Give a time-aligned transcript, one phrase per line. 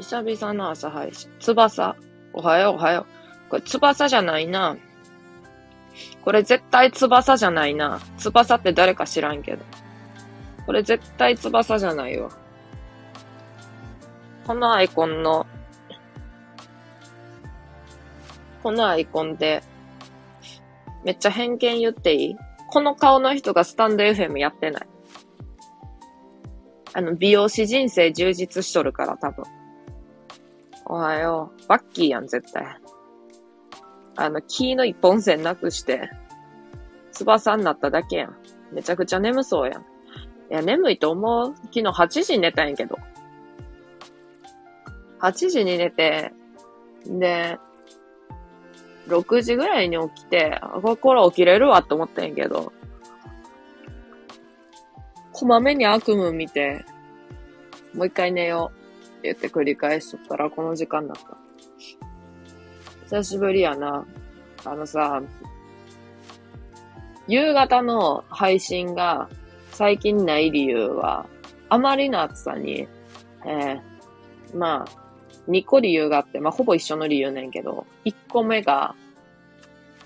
[0.00, 1.30] 久々の朝配信。
[1.40, 1.94] 翼？
[2.32, 3.06] おはようおはよ
[3.46, 3.50] う。
[3.50, 4.76] これ翼じゃないな。
[6.22, 8.00] これ絶対翼じゃないな。
[8.16, 9.64] 翼って誰か知らんけど。
[10.64, 12.30] これ絶対翼じゃないわ。
[14.46, 15.46] このアイコンの、
[18.62, 19.62] このアイコンで、
[21.04, 22.36] めっちゃ偏見言っていい？
[22.68, 24.86] この顔の人がスタンド FM やってない。
[26.92, 29.44] あの、美容師人生充実しとるから、多分。
[30.92, 31.68] おはよう。
[31.68, 32.66] バッキーやん、絶対。
[34.16, 36.10] あの、木の一本線なくして、
[37.12, 38.36] 翼になっただけやん。
[38.72, 39.82] めちゃくちゃ眠そうやん。
[39.82, 39.84] い
[40.48, 41.54] や、眠いと思う。
[41.54, 42.98] 昨日8時に寝たんやけど。
[45.20, 46.32] 8時に寝て、
[47.06, 47.60] で、
[49.06, 52.72] 6時ぐらいに起きて、あ、これ起きれるわって思ったんやけど、
[55.30, 56.84] こまめに悪夢見て、
[57.94, 58.79] もう一回寝よう
[59.20, 61.36] って言って繰り返しとったらこの時間だった。
[63.04, 64.06] 久しぶりやな。
[64.64, 65.22] あのさ、
[67.26, 69.28] 夕方の配信が
[69.72, 71.26] 最近ない理由は、
[71.68, 72.88] あまりの暑さに、
[73.46, 75.00] えー、まあ、
[75.48, 78.94] 2個理由があって、まあ、ほぼ一緒の理由ねんけど、1個目が、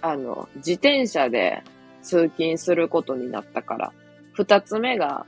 [0.02, 1.62] あの、自転車で
[2.02, 3.92] 通勤することになったから。
[4.36, 5.26] 2つ目が、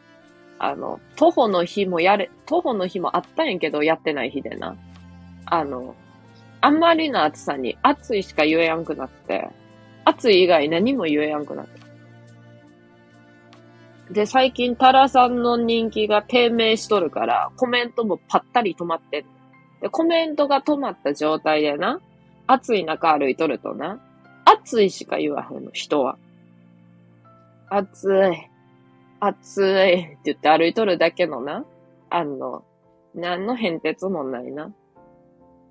[0.59, 4.77] あの、徒歩の日もやれ、徒歩の日もあったんやけど、やってない日でな。
[5.47, 5.95] あの、
[6.61, 9.49] あんまりの暑さに暑いしか言えやんくなって、
[10.05, 11.81] 暑い以外何も言えやんくなって。
[14.11, 19.25] で、最近タラさんの人気が低迷しとるから、コメントもパッタリ止まって
[19.81, 22.01] で、コメントが止まった状態でな、
[22.47, 24.01] 暑い中歩いとるとな、
[24.45, 26.19] 暑いしか言わへんの、人は。
[27.69, 28.51] 暑い、
[29.21, 31.65] 暑いって言って歩いとるだけのな、
[32.11, 32.65] あの、
[33.15, 34.73] 何の変哲もないな。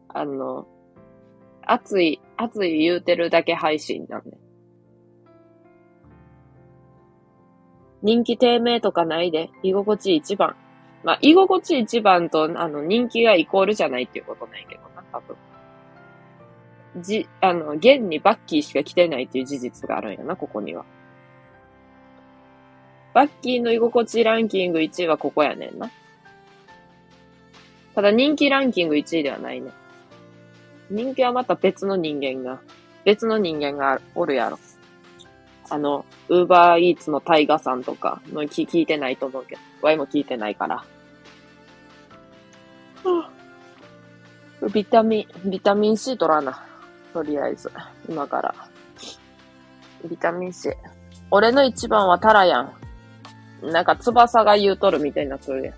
[0.10, 0.68] あの、
[1.62, 4.38] 暑い、暑い言うてるだけ配信なんで。
[8.02, 10.56] 人気低迷とかないで、居心地一番。
[11.04, 15.36] まあ、居心地一番と、あの、人気がイコールじゃないっていうことないけどな、多分。
[17.02, 20.86] じ、あの、現にバッキーしか来てないっていう事実があるんやな、ここには。
[23.16, 25.90] バッキーの居心地ランキング1位はここやねんな。
[27.96, 29.72] ただ人気ランキング1位ではないね。
[30.90, 32.60] 人気はまた別の人間が、
[33.06, 34.60] 別の人間がおるやろ。
[35.70, 40.84] あの、ウーバーイーツのタイガさんとかの聞いてないと思うけど、ワイも聞いてないから。
[44.74, 46.66] ビタミン、ビタミン C 取らな。
[47.14, 47.72] とりあえず。
[48.10, 48.54] 今から。
[50.04, 50.74] ビタミン C。
[51.32, 52.85] 俺の一番はタラやん。
[53.72, 55.76] なんか翼が言うとるみたいになっとるやん。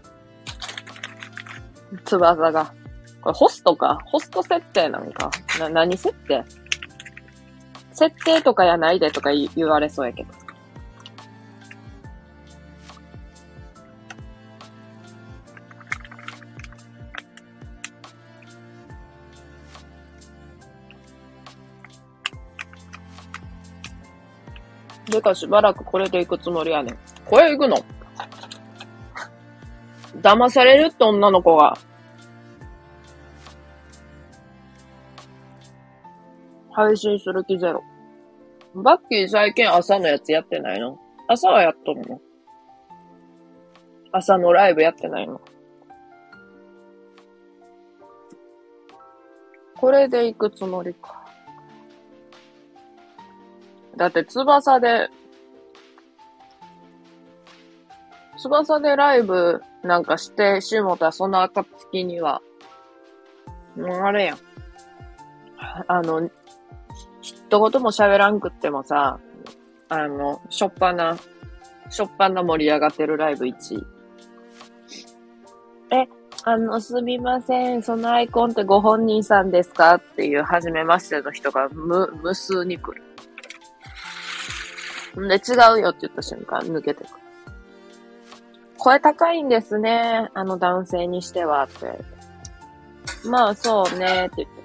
[2.06, 2.74] 翼が。
[3.22, 6.44] これホストかホスト設定なんかな、何設定？
[7.92, 10.30] 設定とかやないでとか言われそうやけど。
[25.18, 26.98] でかしばらくこれで行くつもりやねん。
[27.26, 27.78] これ行くの？
[30.22, 31.76] 騙されるって女の子が。
[36.72, 37.82] 配信する気ゼロ。
[38.76, 41.00] バッキー最近朝のやつやってないの？
[41.28, 42.22] 朝はやっとるの？
[44.12, 45.42] 朝のライブやってないの？
[49.78, 51.27] これで行くつもりか。
[53.98, 55.10] だって翼で、
[58.38, 62.42] 翼でライブなんかしてしもたその暁には、
[63.76, 64.38] もうあれやん。
[65.88, 66.30] あの、
[67.22, 69.20] 一言も喋らんくってもさ、
[69.90, 71.18] あの、しょっぱな、
[71.90, 73.84] しょっぱな盛り上がってるライブ1位。
[75.92, 76.08] え、
[76.44, 77.82] あの、すみません。
[77.82, 79.96] そのアイコンってご本人さんですか？
[79.96, 83.02] っていう、初めましての人が無、無数に来る。
[85.26, 87.08] んで、違うよって言った瞬間、抜けてく。
[88.78, 90.30] 声高いんですね。
[90.34, 92.00] あの男性にしては、って。
[93.28, 94.58] まあ、そうね、って言って。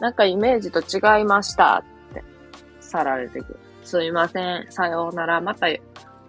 [0.00, 2.22] なんかイメージと違いました、って、
[2.80, 3.58] さられてくる。
[3.84, 4.66] すいません。
[4.70, 5.40] さようなら。
[5.40, 5.68] また、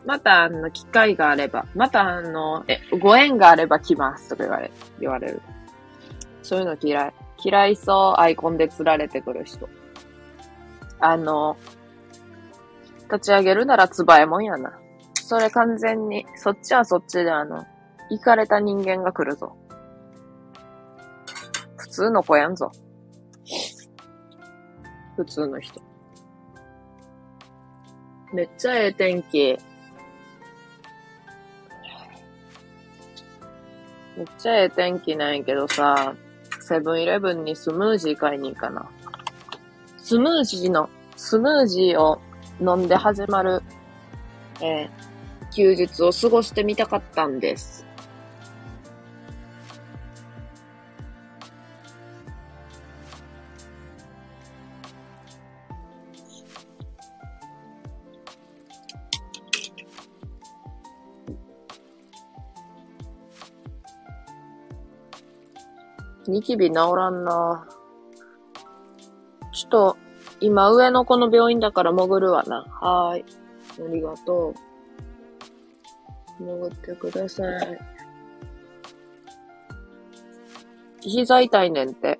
[0.06, 5.42] また、あの、機会があれば、また、あの、え、ご縁があれば来ます、とか言われ、言われる。
[6.42, 7.14] そういうの嫌い。
[7.44, 9.68] 嫌いそう、アイコンで釣られてくる人。
[11.00, 11.58] あの、
[13.12, 14.80] 立ち上げるならつばえもんやな。
[15.16, 17.66] それ完全に、そっちはそっちであの、
[18.10, 19.56] 行かれた人間が来るぞ。
[21.78, 22.72] 普通の子やんぞ。
[25.16, 25.82] 普通の人。
[28.34, 29.58] めっちゃええ天気。
[34.18, 36.14] めっちゃええ天気なんやけどさ、
[36.60, 38.90] セブンイレブンにスムージー買いに行かな。
[40.10, 42.20] スムージーの、スムージーを
[42.60, 43.62] 飲んで始まる、
[44.60, 47.86] えー、休日を過ごしてみたかったんです。
[66.28, 67.79] ニキビ治らんな。
[69.70, 69.98] っと、
[70.40, 72.66] 今上の子の病院だから潜るわな。
[72.82, 73.26] はーい。
[73.86, 74.56] ありがと
[76.40, 76.44] う。
[76.44, 77.80] 潜ってください。
[81.02, 82.20] 膝痛いねんって。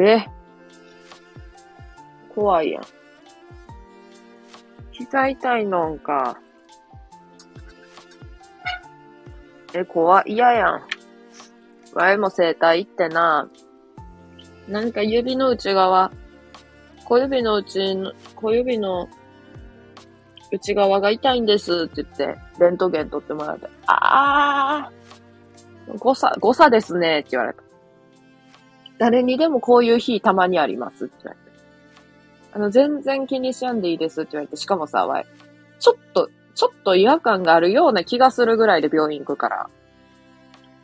[0.00, 0.26] え？
[2.34, 2.82] 怖いやん。
[4.90, 6.38] 膝痛いのんか。
[9.74, 10.32] え、怖い？
[10.32, 10.82] 嫌やん。
[11.94, 13.50] わいも整体行ってな、
[14.66, 16.10] なんか指の内側、
[17.04, 19.08] 小指の内の、小指の
[20.50, 27.62] 内側が痛いんですって言って、レントゲン取ってもらって、あー、誤差、誤差ですねって言われた。
[28.98, 31.42] 誰にでもこういう日たまにありますって言われて。
[32.54, 35.26] あの、全然気にしやんでいいですって言われて、しかもさ、わい、
[35.80, 39.70] ちょっと、ちょっと違和感があるような気がするぐらいで病院行くから。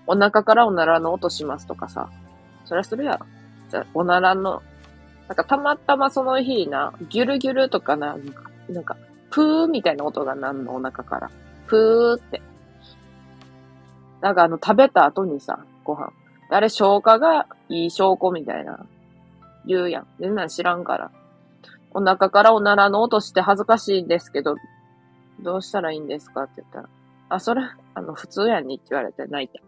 [0.06, 2.08] お腹からおならの音しますとかさ。
[2.64, 3.26] そりゃするやろ。
[3.70, 4.62] じゃおならの、
[5.28, 8.16] なんかたまたまその日な、ギュルギュルとかな、
[8.68, 8.96] なんか、
[9.30, 11.30] プーみたいな音がなんのお腹から。
[11.66, 12.40] プーって。
[14.22, 16.12] なんかあの食べた後にさ、ご飯。
[16.50, 18.86] あれ消化がいい証拠みたいな。
[19.66, 20.06] 言うやん。
[20.18, 21.10] 全然知らんから。
[21.92, 24.56] お腹からおならの音して恥ずかしいんですけど、
[25.40, 26.88] どうしたらいいんですかって言ったら、
[27.28, 27.62] あ、それ、
[27.94, 29.60] あの、普通やんにって言われて泣いた。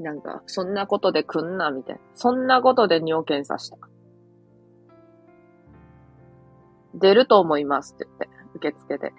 [0.00, 2.00] なんか、そんなことで来んな、みたいな。
[2.14, 3.76] そんなことで尿検査した。
[6.94, 9.12] 出ると思いますって言って、受付で。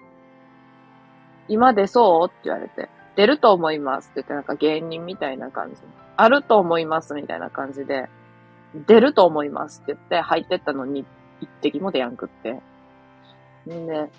[1.48, 5.80] 今出そうって言われて、出ると思いますって言って、なんか芸人みたいな感じ。
[6.16, 8.08] あると思いますみたいな感じで、
[8.86, 11.06] 出ると思いますって言って入ってったのに
[11.40, 12.60] 一滴も出やんくって。
[13.72, 14.10] んで、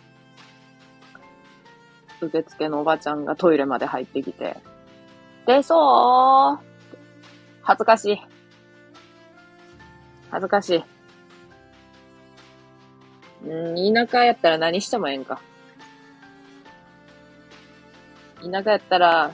[2.21, 4.57] 受付のおばちゃんがトイレまで入ってきて、
[5.48, 6.66] 出そう
[7.62, 8.22] 恥ずかしい。
[10.30, 10.84] 恥ずかしい。
[13.48, 15.40] うん、田舎やったら何してもええんか。
[18.44, 19.32] 田舎やったら、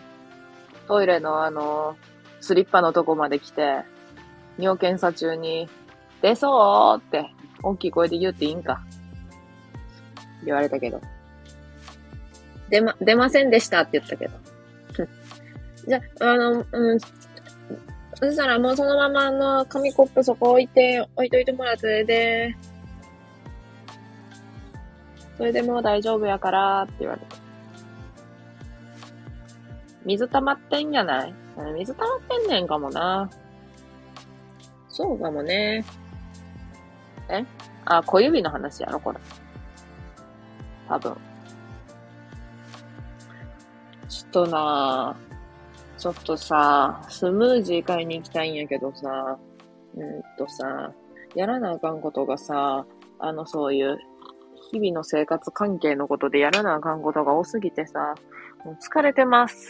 [0.88, 1.98] トイレのあの、
[2.42, 3.82] スリッパのとこまで来て、
[4.60, 5.68] 尿検査中に、
[6.22, 7.32] 出そうって、
[7.64, 8.84] 大きい声で言っていいんか。
[10.46, 11.02] 言われたけど。
[12.70, 14.43] 出ま、出ませんでしたって言ったけど。
[15.88, 17.10] じゃ、あの、うん、そ
[18.32, 22.56] したらもうそのままあの、紙コップそこ置いて、置いといてもらって、で、
[25.38, 27.28] それでもう大丈夫やからって言われて。
[30.06, 31.34] 水溜まってんじゃない？
[31.76, 33.30] 水溜まってんねんかもな。
[34.90, 35.84] そうかもね。
[37.30, 37.44] え？
[37.86, 39.20] あ、小指の話やろ、これ。
[40.88, 41.18] 多分。
[44.08, 45.16] ちょっとな
[46.04, 49.40] ちょっとさ、スムージー買いに行きたいんやけどさ、
[49.96, 50.92] うんとさ、
[51.34, 52.86] やらなあかんことがさ、
[53.20, 53.98] あの、そういう、
[54.74, 58.16] 日々の生活関係のことでやらなあかんことが多すぎてさ、
[58.66, 59.70] もう疲れてます。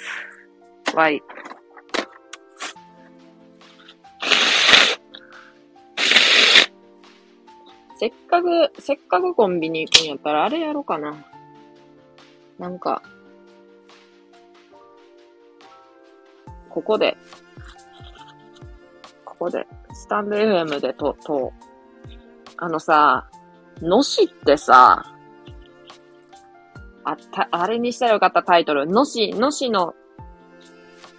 [0.95, 1.21] わい。
[7.99, 11.15] せっかく、せっかくコンビニ行くんやったらあれやろうかな。
[12.57, 13.03] なんか、
[16.73, 17.15] ここで、
[19.23, 21.53] ここで、スタンド FM でと、と、
[22.57, 23.29] あのさ、
[23.79, 25.05] のしってさ、
[27.03, 28.87] あ、た、あれにしたらよかったタイトル。
[28.87, 29.93] のし、のしの、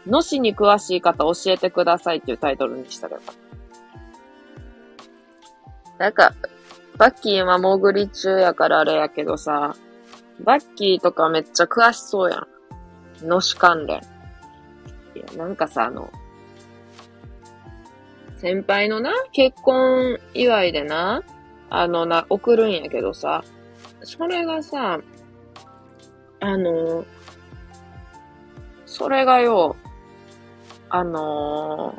[0.09, 3.35] のしに詳しい方教えてくださいっていうタイトルにしたらよかっ
[5.97, 6.05] た。
[6.05, 6.35] なんか、
[6.99, 9.77] バッキー今潜り中やからあれやけどさ、
[10.41, 12.45] バッキーとかめっちゃ詳しそうや
[13.23, 13.29] ん。
[13.29, 14.14] のし関連。
[15.15, 16.11] いや、なんかさ、あの、
[18.37, 21.23] 先輩のな、結婚祝いでな、
[21.71, 23.43] あのな、送るんやけどさ、
[24.03, 25.01] それがさ、
[26.41, 27.05] あの、
[28.87, 29.77] それがよ、
[30.91, 31.95] あの、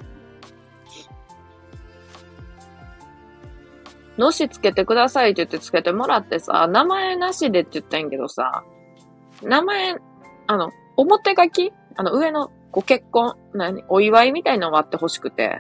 [4.18, 8.64] のしつけてくださいって言ってつけてもらってさ、名前なしでって言ったんやけどさ、
[9.42, 9.96] 名前、
[10.48, 11.74] あの、表書き？
[11.98, 15.60] あの、上のご結婚、何お祝いみたいなのあって欲しくて。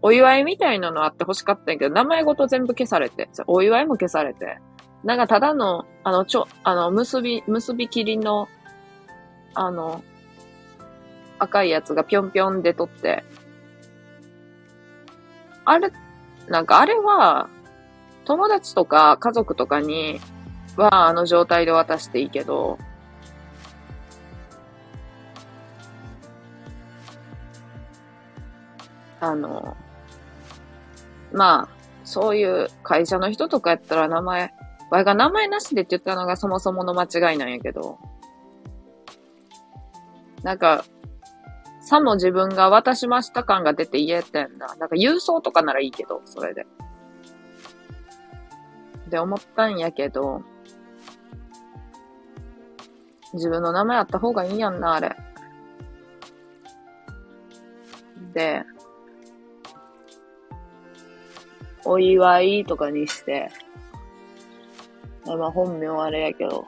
[0.00, 4.56] お祝いみたいなのあって欲しかったんやけど、名前ごと全部消されて、お祝いも消されて。
[5.04, 8.48] なんかただの、あの、ちょ、あの、結び、結び切りの、
[9.52, 10.02] あの、
[11.38, 13.22] 赤いやつがぴょんぴょんでとって。
[15.66, 15.92] あれ、
[16.48, 17.50] なんかあれは、
[18.24, 20.18] 友達とか家族とかに
[20.78, 22.78] はあの状態で渡していいけど、
[29.26, 29.76] あの、
[31.32, 31.68] まあ、
[32.04, 34.54] そういう会社の人とかやったら名前、
[34.90, 37.98] わいが名前なしでって言ったのがそもそもの間違いなんやけど、
[40.42, 40.84] なんか、
[41.80, 44.74] さも自分が渡しました感が出て言えてんだ。
[44.76, 46.66] なんか郵送とかならいいけど、それで。
[49.08, 50.42] で思ったんやけど、
[53.34, 55.16] 自分の名前あった方がいいやんな、あれ。
[58.32, 58.64] で、
[61.88, 63.48] お祝いとかにして、
[65.24, 66.66] まあ本名あれやけど、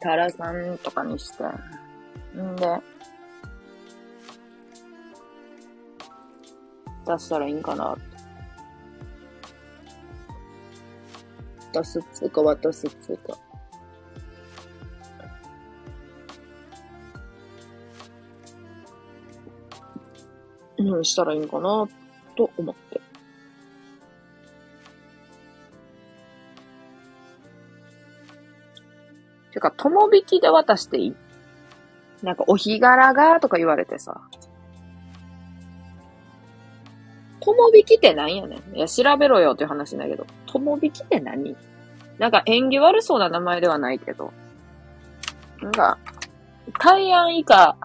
[0.00, 1.44] タラさんとかにして、
[2.36, 2.66] んで、
[7.06, 8.02] 出したらいいんかなって。
[11.72, 13.38] 出すっつうか渡すっつうか。
[20.78, 21.86] うん、したらいいんかな、
[22.36, 22.74] と思っ
[29.60, 29.66] て。
[29.68, 31.14] てか、友引きで渡していい？
[32.22, 34.20] なんか、お日柄がとか言われてさ。
[37.40, 38.76] 友引きって何やねん。
[38.76, 40.26] いや、調べろよっていう話だけど。
[40.46, 41.56] 友引きって何？
[42.18, 44.32] なんか縁起悪そうな名前ではないけど。
[45.62, 45.98] なんか、
[46.78, 47.76] 大安以下、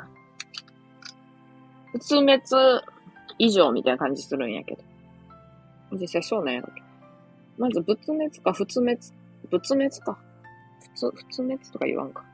[1.94, 2.41] 仏滅
[3.38, 4.84] 以上みたいな感じするんやけど。
[5.94, 6.88] 実際そうなんやろけど。
[7.58, 9.00] まず仏滅か仏滅、
[9.50, 10.17] 仏滅か。
[10.96, 12.25] 普通、普通のやつとか言わんか。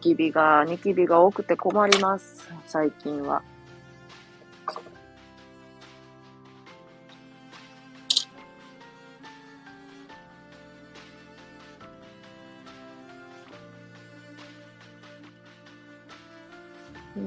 [0.00, 2.48] キビが、ニキビが多くて困ります。
[2.66, 3.42] 最近は。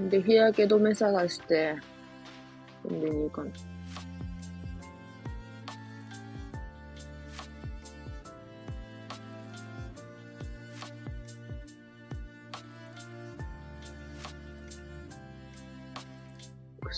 [0.10, 1.76] で、日焼け止め探して、
[2.88, 3.73] んでに行かない。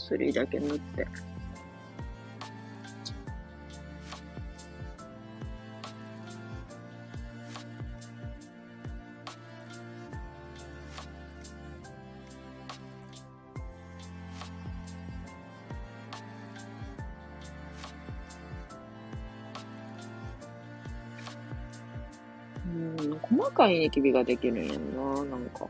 [0.05, 1.07] 薬だけ塗って。
[22.67, 25.67] うん、細かいニキビができるんやんな、なんか。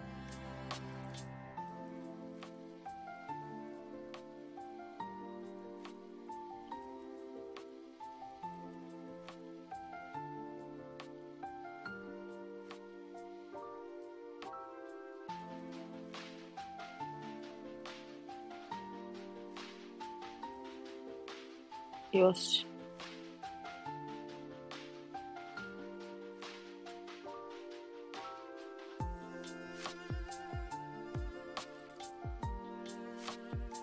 [22.35, 22.67] し。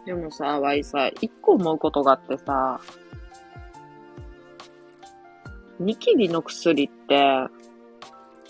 [0.04, 2.80] でもさ、わいさ、一個思うことがあってさ、
[5.78, 7.47] ニキビの薬って、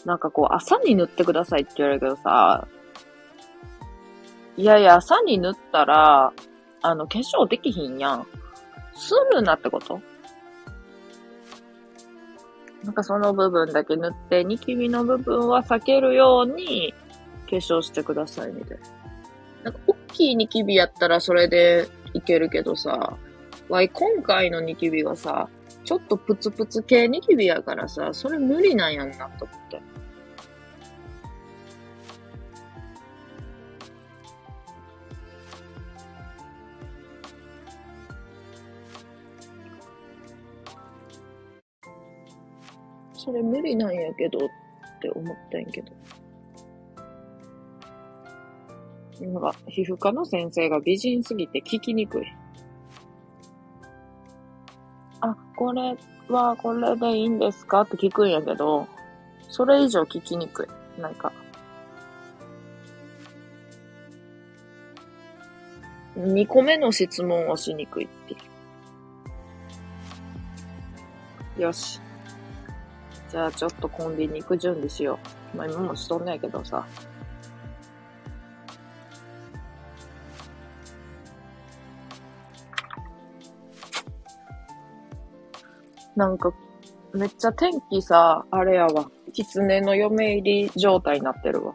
[0.05, 2.67] なんかこう、朝に塗ってくださいって言われるけどさ、
[4.57, 6.33] いやいや、朝に塗ったら、
[6.83, 8.27] あの、化粧できひんやん。
[9.03, 10.01] するなってこと？
[12.85, 16.93] なんかその部分だけ塗って、ニキビの部分は避けるように
[17.49, 18.87] 化粧してくださいみたいな。
[19.65, 23.17] なんか大きいニキビやったらそれでいけるけどさ、
[23.69, 25.49] わい、今回のニキビはさ、
[25.85, 29.81] ちょっとプツプツ系ニキビやからさ、それ無理なんやんなと思って。
[43.25, 44.49] それ無理なんやけどっ
[45.01, 45.93] て思ったんやけど。
[49.21, 52.27] なんか、皮膚科の先生が美人すぎて聞きにくい。
[55.21, 55.97] あ、これ
[56.29, 58.89] はこれでいいんですかって聞くんやけど、
[59.49, 60.65] それ以上聞きにく
[60.99, 61.01] い。
[61.01, 61.33] なんか。
[66.17, 68.37] 2個目の質問をしにくいってい
[71.59, 71.63] う。
[71.63, 72.01] よし。
[73.33, 75.19] じゃあちょっとコンビニ行く準備しよ
[75.55, 75.57] う。
[75.57, 76.87] まあ今もしとんねんけどさ。
[86.15, 86.53] なんか、
[87.15, 89.11] めっちゃ天気さ、あれやわ。
[89.33, 91.73] 狐の嫁入り状態になってるわ。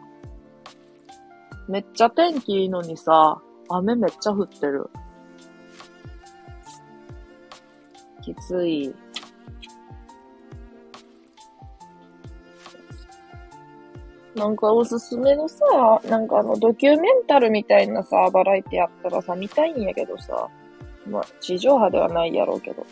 [1.68, 4.88] めっちゃ天気いいのにさ、雨めっちゃ降ってる。
[8.22, 8.94] きつい。
[14.38, 15.64] なんかおすすめのさ、
[16.08, 20.48] なんかあのドキュメンタルみたいなさ、バラエティあったらさ、見たいんやけどさ、
[21.08, 22.86] まあ、地上波ではないやろうけど。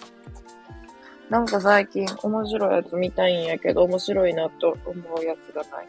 [1.31, 5.87] なんか最近面白いやつ見たいんやけど、面白いなと思うやつがない。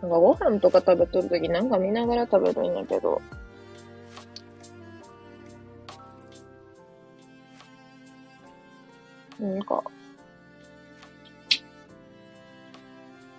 [0.00, 3.22] なんかご飯とか食べとるときなんか見ながら食べるんやけど、
[9.40, 9.82] なんか、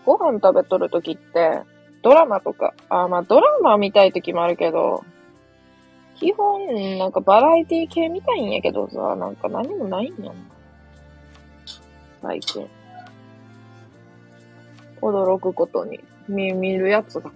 [0.05, 1.62] ご飯食べとるときって、
[2.01, 5.03] ドラマとか、あ、まあドラマ見たいときもあるけど、
[6.15, 10.36] 基本、なんかバラエティ系見たいんやけどさ、なんか何もないんやん。
[12.21, 12.67] 最近。
[15.01, 17.31] 驚くことに、見、見るやつが。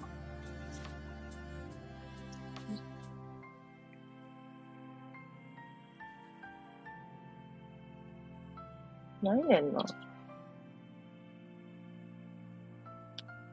[9.33, 9.85] ないねんな。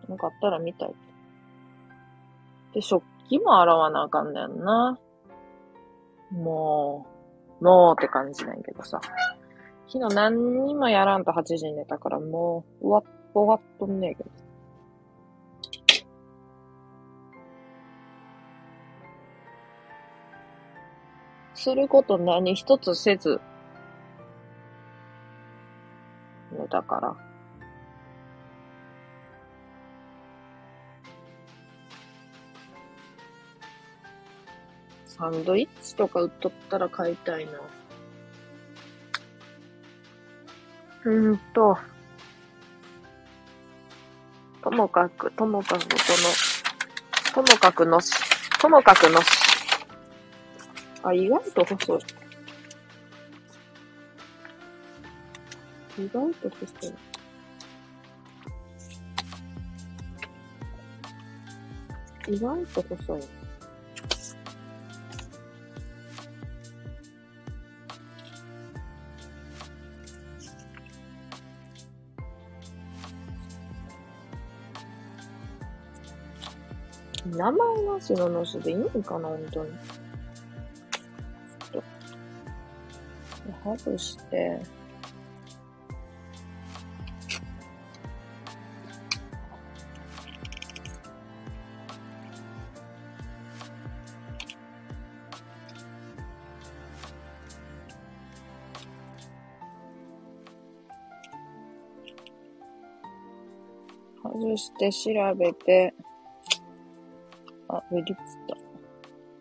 [0.09, 0.95] なんかあったら見たい。
[2.75, 4.99] で、食器も洗わなあかんねんな。
[6.31, 7.07] も
[7.61, 9.01] う、もうって感じなんやけどさ。
[9.89, 14.31] 昨日何にもやらんと8時に寝たからもう、終わっ、終わっとんねえけど。
[21.55, 23.41] すること何一つせず、
[26.67, 27.17] 寝たから。
[35.05, 37.53] サンドイッチとか売っとったら買いたいな。
[41.05, 41.79] うーんと、
[44.63, 45.89] ともかく、ともかくこ
[47.39, 48.13] の、ともかくのし、
[48.61, 49.27] ともかくのし。
[51.05, 52.26] あ、意外と細い。
[55.99, 56.95] 意外と細い。
[62.29, 63.23] 意外と細い。
[77.37, 79.71] 名前なしののしでいいのかな、本当に。
[81.73, 81.83] ちょっ
[83.75, 84.61] と、外して、
[104.79, 105.95] で調べて、
[107.69, 108.17] あ、売り切っ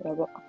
[0.04, 0.10] た。
[0.10, 0.44] やば。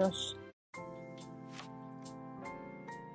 [0.00, 0.36] よし。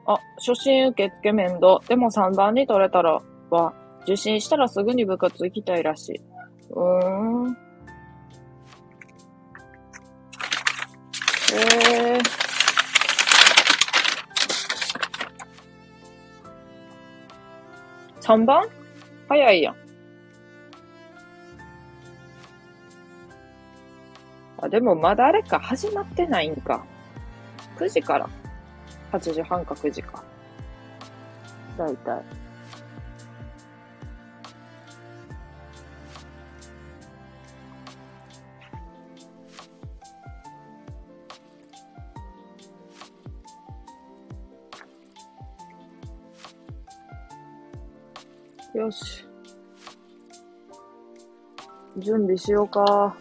[0.05, 1.81] あ、初診受付面倒。
[1.87, 3.19] でも3番に取れたら
[3.49, 6.21] は、受診したらすぐに部活行きたいらしい。
[6.69, 7.57] うーん。
[11.55, 12.21] えー。
[18.21, 18.63] 3番？
[19.27, 19.84] 早いやん。
[24.75, 26.85] でもまだあれか、始まってないんか。
[27.77, 28.29] 9時から。
[29.13, 30.21] 8時半か9時か。
[31.77, 32.23] だいたい。
[48.77, 49.25] よし。
[51.97, 53.15] 準備しようか。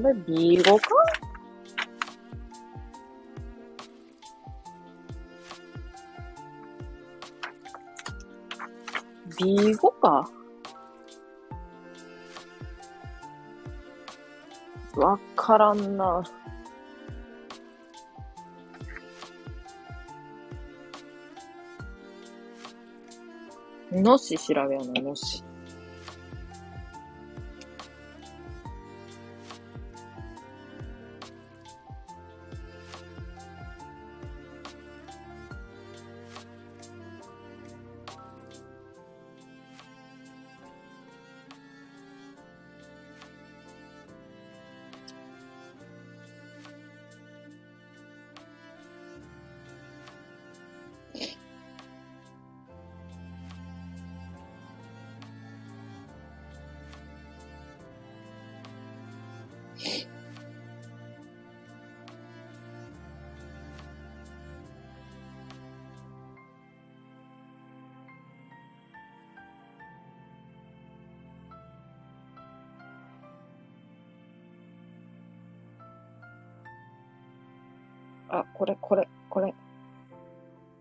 [0.00, 0.80] これ B5 か？
[9.38, 10.30] ビーゴか
[14.96, 16.22] わからんな。
[23.92, 25.44] のし調べような、のし。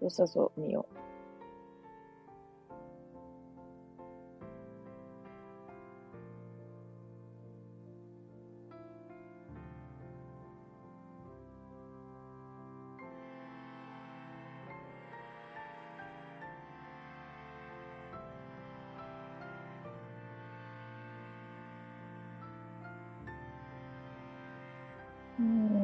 [0.10, 1.00] 良さそう、見よう。
[25.40, 25.79] うん。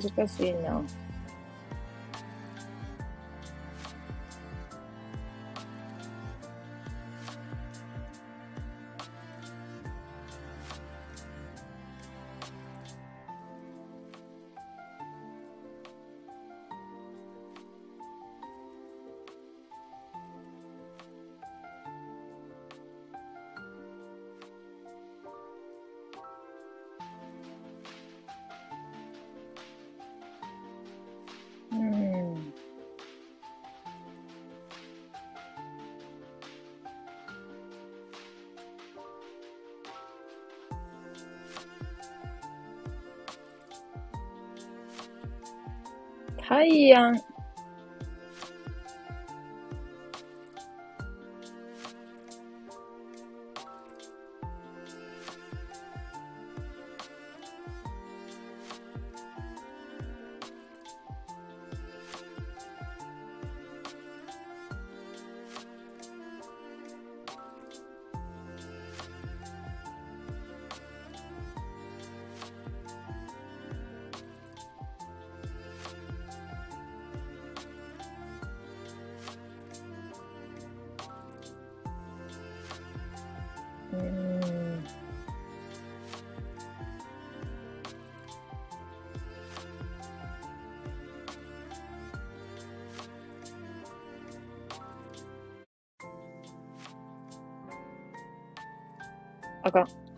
[0.00, 0.82] 難しいな。
[46.70, 47.16] 対案。
[47.16, 47.29] あ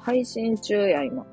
[0.03, 1.25] 配信中や、今。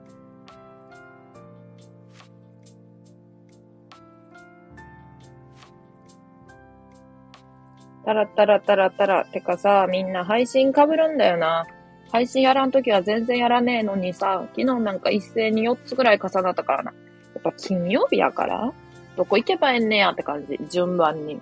[8.05, 9.25] タラタラタラタラ。
[9.25, 11.65] てかさ、みんな配信被るんだよな。
[12.11, 16.91] 配信やらんときは全然やらねえのにさ、昨日なんか一斉に4つぐらい重なったからな。
[16.91, 18.73] やっぱ金曜日やから？
[19.15, 20.59] どこ行けばえんねやって感じ。
[20.71, 21.39] 順番に。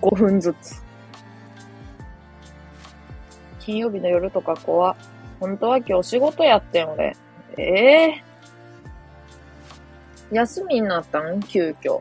[0.00, 0.82] 5分ずつ。
[3.60, 4.96] 金曜日の夜とか怖
[5.40, 7.16] 本当は今日仕事やってん、俺。
[7.56, 11.40] ええー、休みになったん？
[11.40, 12.00] 急遽。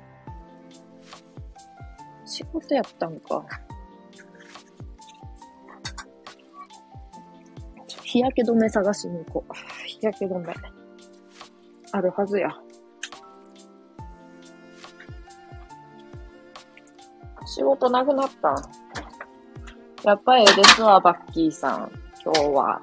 [2.26, 3.46] 仕事やったんか。
[8.04, 9.54] 日焼け止め探しに行こう。
[9.86, 10.54] 日焼け止め。
[11.92, 12.50] あるはずや。
[17.46, 18.56] 仕事なくなった
[20.04, 21.92] やっぱりですわ、バッキーさん。
[22.24, 22.82] 今日は。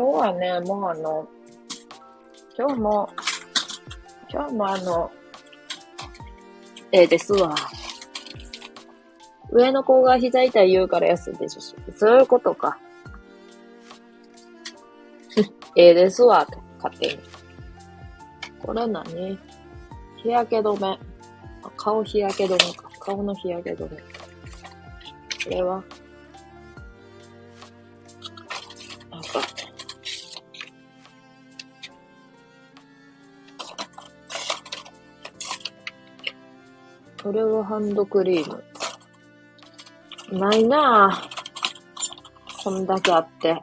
[0.00, 1.28] 今日はね、もうあの、
[2.56, 3.10] 今日も、
[4.32, 5.10] 今日もあの、
[6.90, 7.54] ええですわ。
[9.50, 11.60] 上の子が膝痛い言うから休んでしょ。
[11.94, 12.78] そういうことか。
[15.76, 17.18] ええですわ、と、勝手に。
[18.58, 19.38] これ何？
[20.22, 20.98] 日焼け止め。
[21.76, 22.88] 顔日焼け止めか。
[23.00, 23.98] 顔の日焼け止め。
[23.98, 24.04] こ
[25.50, 25.84] れは？
[37.22, 38.64] これはハンドクリーム。
[40.38, 42.64] ないなぁ。
[42.64, 43.60] こんだけあって。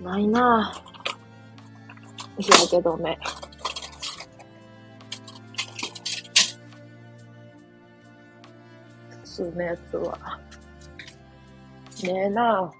[0.00, 2.40] ないなぁ。
[2.40, 3.18] 日焼け止め。
[9.10, 10.38] 普通のやつは。
[12.04, 12.72] ねえな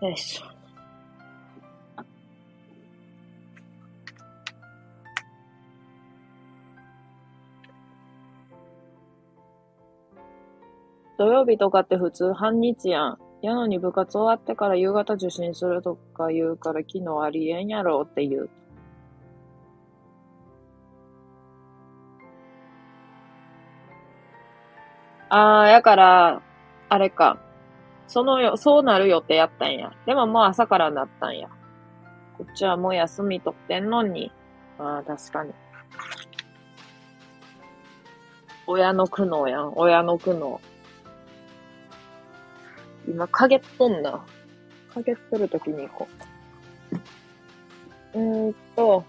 [0.00, 0.04] ぁ。
[0.04, 0.53] よいしょ。
[11.16, 13.18] 土曜日とかって普通半日やん。
[13.42, 18.50] やのに部活終わってから夕方受診するとか言うから昨日ありえんやろって言う。
[25.28, 26.42] ああ、やから、
[26.88, 27.38] あれか。
[28.06, 29.92] そのよ、そうなる予定やったんや。
[30.06, 31.48] でももう朝からなったんや。
[32.38, 34.32] こっちはもう休み取ってんのに。
[34.78, 35.52] ああ、確かに。
[38.66, 39.72] 親の苦悩やん。
[39.76, 40.73] 親の苦悩。
[43.06, 44.24] 今、影っとんな。
[44.94, 46.08] 影っとるときに行こ
[48.14, 48.18] う。
[48.18, 49.04] うーんと、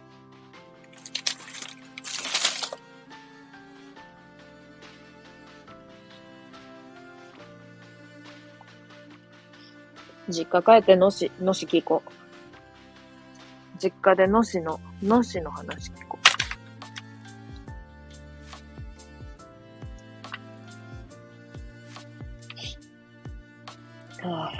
[10.27, 12.09] 実家帰ってのし、のし聞こう。
[13.79, 16.17] 実家でのしの、のしの話聞こ
[24.25, 24.31] う。
[24.31, 24.51] は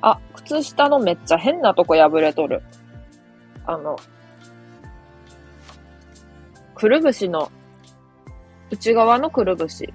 [0.00, 2.62] あ、あ、靴下のめっちゃ変なとこ破れとる。
[3.66, 3.96] あの、
[6.74, 7.50] くるぶしの、
[8.70, 9.94] 内側のくるぶし。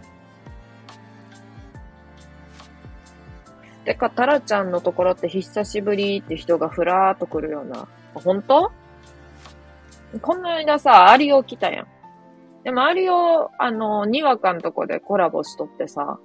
[3.85, 7.87] てか、タラちゃんのところって久しぶりって人がふらーっと来るような。
[8.13, 8.71] 本当？
[10.21, 11.87] この間さ、アリオ来たやん。
[12.63, 16.19] でもアリオ、あの、にわかんとこでコラボしとってさ、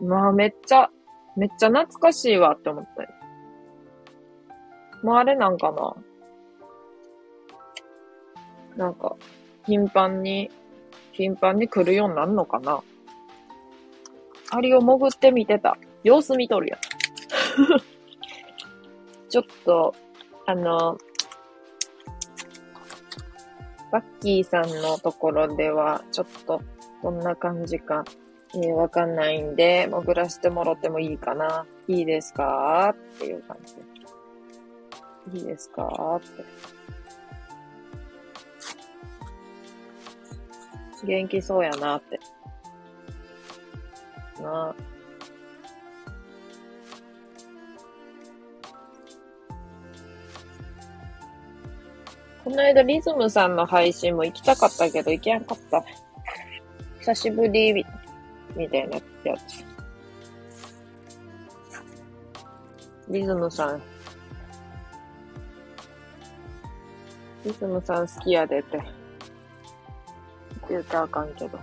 [0.00, 0.90] まあめっちゃ、
[1.36, 3.08] めっちゃ懐かしいわって思ったよ。
[5.02, 5.94] もうあれなんかな
[8.76, 9.16] なんか、
[9.66, 10.50] 頻繁に、
[11.12, 12.82] 頻繁に来るようになるのかな
[14.50, 15.76] アリを潜ってみてた。
[16.02, 16.80] 様子見とるやん。
[19.28, 19.94] ちょっと、
[20.46, 20.96] あの、
[23.90, 26.62] バッキーさんのところでは、ちょっと、
[27.02, 28.04] どんな感じか、
[28.54, 31.66] えー、わかんないんで、潜らせてもらってもいいかな。
[31.88, 32.94] いいですか？
[32.94, 33.56] っていう感
[35.32, 35.38] じ。
[35.38, 36.16] いいですか？
[36.18, 36.44] って。
[41.06, 42.20] 元気そうやなって。
[44.42, 44.74] な
[52.44, 55.84] この間リズムさんの配信も行きたかったけど行けなかった。
[57.00, 57.84] 久しぶりみ、
[58.68, 59.64] たいなやつ。
[63.08, 63.82] リズムさん、
[67.44, 68.80] リズムさん好きやでって。
[70.68, 71.58] 言うたらあかんけど。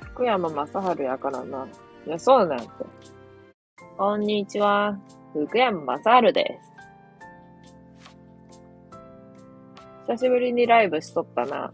[0.00, 1.66] 福山雅治やからな。
[2.06, 2.66] いや、そうなんて。
[3.96, 4.98] こんにちは。
[5.32, 6.71] 福山雅治です。
[10.06, 11.72] 久しぶりにライブしとったな。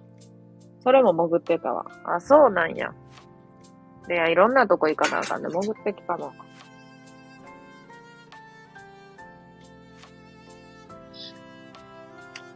[0.82, 1.84] それも潜ってたわ。
[2.04, 2.92] あ、そうなんや。
[4.08, 5.48] いや、いろんなとこ行かなあかんね。
[5.50, 6.32] 潜ってきたの。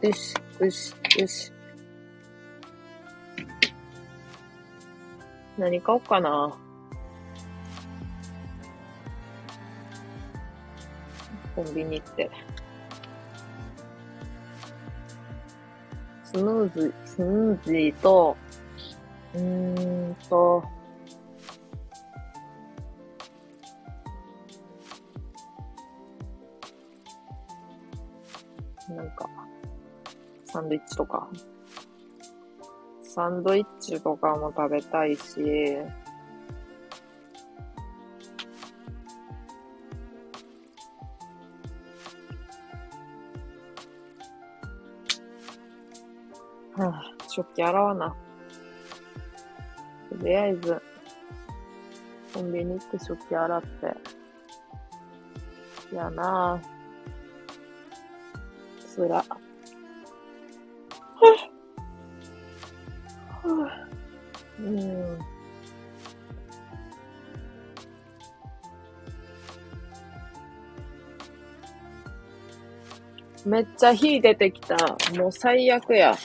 [0.01, 1.51] よし、よし、よし。
[5.57, 6.57] 何買おうかな。
[11.55, 12.29] コンビニって。
[16.33, 18.35] スムーズ、スムージーと、
[19.35, 20.63] うーんと、
[28.89, 29.29] なんか、
[30.45, 31.29] サンドイッチとか。
[33.03, 35.39] サンドイッチとかも食べたいし、
[46.75, 48.15] はあ、食器洗わな。
[50.09, 50.81] とりあえず、
[52.33, 53.67] コンビニ行って食器洗って。
[55.95, 56.73] やなぁ。
[58.79, 59.17] つら。
[59.17, 65.19] はぁはぁうん。
[73.45, 74.75] めっちゃ火出てきた。
[75.17, 76.15] もう最悪や。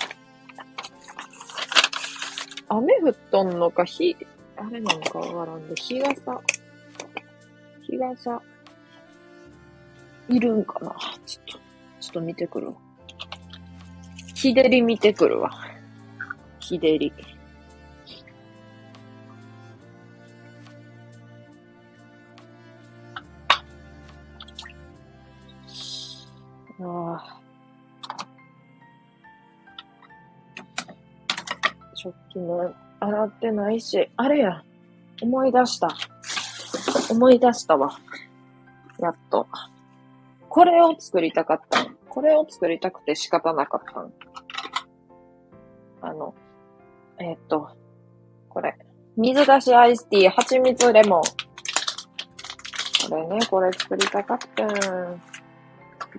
[3.09, 4.15] 降っとんのか、火、
[4.57, 6.39] あれなんかわからんで、日傘、
[7.83, 8.43] 日傘、
[10.29, 10.95] いるんかな？
[11.25, 11.59] ちょっと、
[12.01, 12.75] ちょっと見てくるわ。
[14.35, 15.51] 日照り見てくるわ。
[16.61, 17.13] 日照り。
[26.81, 27.41] ああ。
[31.95, 32.73] 食器も
[33.19, 34.63] 洗ってないし、あれや。
[35.21, 35.89] 思い出した。
[37.11, 37.99] 思い出したわ。
[39.01, 39.49] やっと。
[40.49, 41.97] これを作りたかったん。
[42.09, 44.13] これを作りたくて仕方なかったん。
[46.01, 46.33] あの、
[47.19, 47.69] えーっと、
[48.49, 48.77] これ。
[49.17, 51.23] 水出しアイスティー、蜂蜜レモン。
[53.11, 54.69] これね、これ作りたかったん。
[54.69, 54.75] こ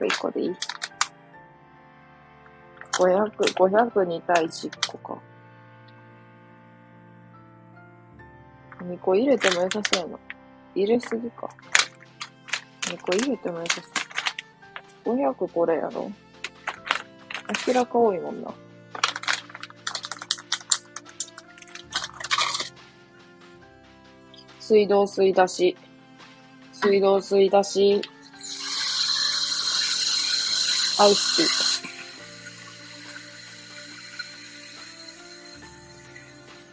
[0.02, 0.56] れ1個でいい
[2.91, 5.28] ?500、500に対し1個か。
[8.90, 10.20] 2個入れても良さそうやな。
[10.74, 11.48] 入れすぎか。
[12.82, 13.82] 2個入れても良さ
[15.06, 15.16] そう。
[15.16, 16.12] 500これやろ。
[17.68, 18.52] 明らか多いもんな。
[24.60, 25.78] 水道水出し。
[26.74, 28.02] 水道水出し。
[31.00, 31.68] アイスティー。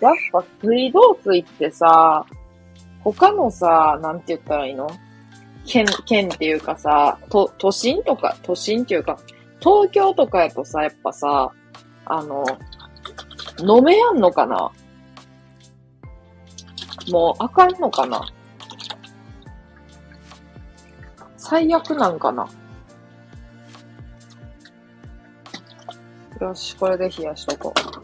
[0.07, 2.26] やっぱ水道水ってさ、
[3.00, 4.88] 他のさ、なんて言ったらいいの？
[5.64, 9.18] 県、県っていうかさ、都、都心とか、都心っていうか、
[9.61, 11.52] 東京とかやとさ、やっぱさ、
[12.04, 12.44] あの、
[13.61, 14.70] 飲めやんのかな？
[17.11, 18.24] もうあかんのかな？
[21.36, 22.48] 最悪なんかな？
[26.40, 27.95] よし、これで冷やしとこう。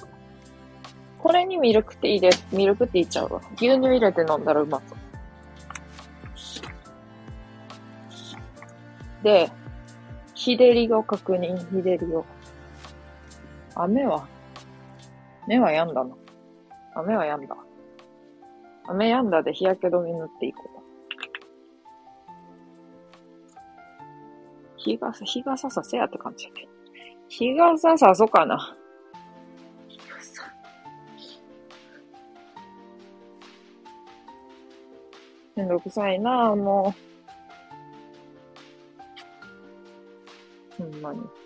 [1.23, 3.41] これにミルクティーで、ミルクティーちゃうわ。
[3.55, 4.99] 牛乳入れて飲んだらうまそう。
[9.23, 9.49] で、
[10.35, 12.25] 日照りを確認、日照りを。
[13.77, 14.27] 雨は、
[15.47, 16.17] 目は止んだな。
[16.97, 17.57] 雨は止んだ。
[18.89, 20.83] 雨止んだで日焼け止め塗っていこう。
[24.77, 26.69] 日傘、日傘させやって感じやけど。
[27.29, 28.77] 日傘さそうかな。
[35.63, 36.95] んどくさいな、も
[40.79, 40.83] う。
[40.83, 41.42] ほんまに。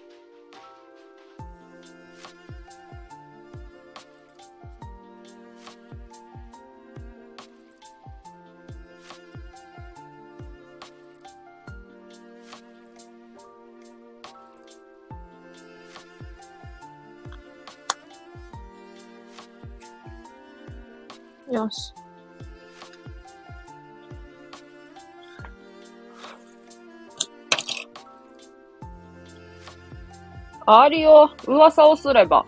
[30.67, 32.45] ありよ、噂をすれば。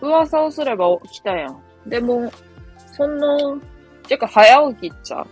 [0.00, 1.62] 噂をすれば来たやん。
[1.86, 2.30] でも、
[2.92, 3.60] その、
[4.06, 5.26] てか早起きっちゃ。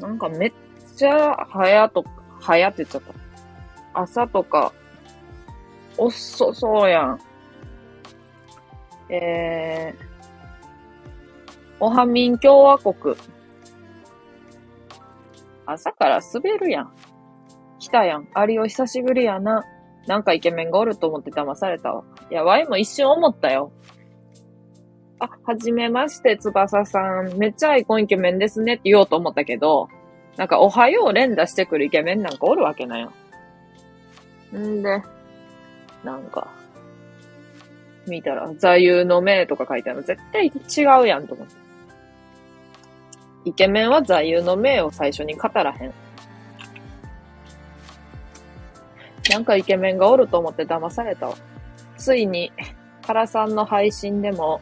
[0.00, 0.52] なんかめっ
[0.96, 2.04] ちゃ早と、
[2.40, 3.02] 早って言っちゃっ
[3.94, 4.00] た。
[4.00, 4.72] 朝とか、
[5.96, 7.20] 遅そうやん。
[9.10, 10.08] えー、
[11.80, 13.16] おはみん共和国。
[15.64, 16.92] 朝から滑るやん。
[17.78, 18.28] 来たやん。
[18.34, 19.64] ありお久しぶりやな。
[20.08, 22.02] なんかイケメンがおると思って騙されたわ。
[22.30, 23.70] いや、ワイも一瞬思ったよ。
[25.18, 27.36] あ、はじめまして、翼さん。
[27.36, 29.88] めっちゃアイコンイケメンですねって言おうと思ったけど、
[30.36, 33.12] なんか、おはよう連打してくるイケメンなんかおるわけなよ。
[34.56, 35.02] んで、
[36.02, 36.48] なんか、
[38.06, 41.54] 見たら、座右の銘とか書いてあるの絶対違うやんと思って。
[43.44, 45.92] イケメンは座右の銘を最初に語らへん。
[49.30, 51.34] なんかイケメンがおると思って騙されたわ。
[51.96, 52.50] ついに、
[53.06, 54.60] 原さんの配信でも、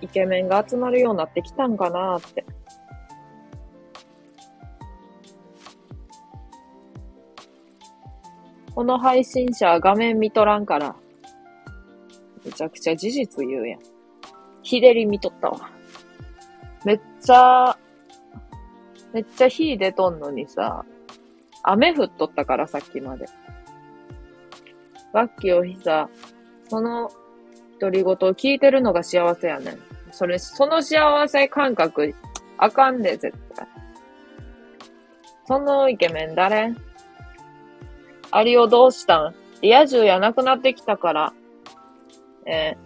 [0.00, 2.44] イケメンが集まるようになってきたんかなーって。
[8.74, 10.96] この配信者は画面見とらんから、
[12.44, 13.80] めちゃくちゃ事実言うやん。
[14.62, 15.70] 日照り見とったわ。
[16.84, 17.78] めっちゃ、
[19.12, 20.84] めっちゃ火出とんのにさ、
[21.64, 23.26] 雨降っとったから、さっきまで。
[25.12, 26.08] バッキーおひさ、
[26.68, 27.10] その
[27.80, 29.78] 独り言を聞いてるのが幸せやねん。
[30.12, 32.14] それ、その幸せ感覚、
[32.58, 33.66] あかんで、絶対。
[35.46, 36.74] そのイケメン誰？
[38.30, 39.34] アリオどうしたん？
[39.62, 41.32] リア充やなくなってきたから、
[42.46, 42.76] え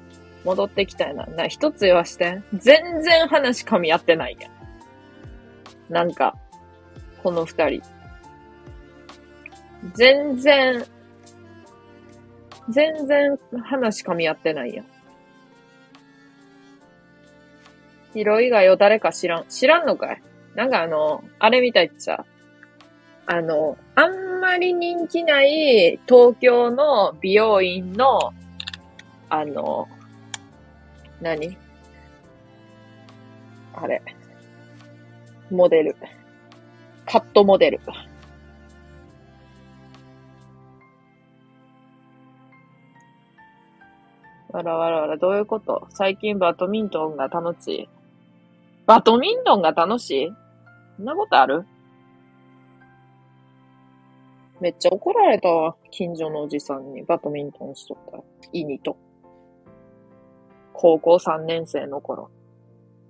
[0.44, 1.26] ー、戻ってきたやな。
[1.26, 2.42] な、一つ言わして。
[2.54, 4.52] 全然話噛み合ってないやん。
[5.92, 6.36] なんか、
[7.22, 7.82] この二人。
[9.94, 10.84] 全然、
[12.68, 14.86] 全然話噛み合ってないやん。
[18.12, 19.44] ヒロ以外を誰か知らん。
[19.48, 20.22] 知らんのかい？
[20.54, 22.24] なんかあの、あれみたいっちゃ。
[23.26, 28.32] あの、あんまり人気ない東京の美容院の、
[29.28, 29.88] あの、
[31.20, 31.56] 何？
[33.74, 34.02] あれ。
[35.50, 35.96] モデル。
[37.06, 37.80] カットモデル。
[44.58, 45.86] わらわらわら、どういうこと？
[45.90, 47.88] 最近バドミントンが楽しい？
[48.86, 50.32] バドミントンが楽しい？
[50.96, 51.64] そんなことある？
[54.60, 55.76] めっちゃ怒られたわ。
[55.92, 58.18] 近所のおじさんにバドミントンしとった。
[58.52, 58.96] いにと。
[60.72, 62.30] 高校3年生の頃。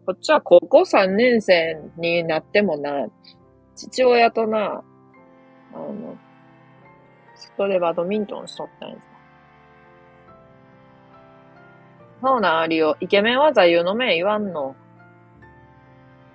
[0.05, 3.07] こっちは高校3年生になってもな、
[3.75, 4.83] 父親とな、
[5.73, 6.19] あの、
[7.35, 8.97] 外でバドミントンしとったんや
[12.21, 12.97] そうなありよ。
[13.01, 14.75] イケメンは座右の銘言わんの。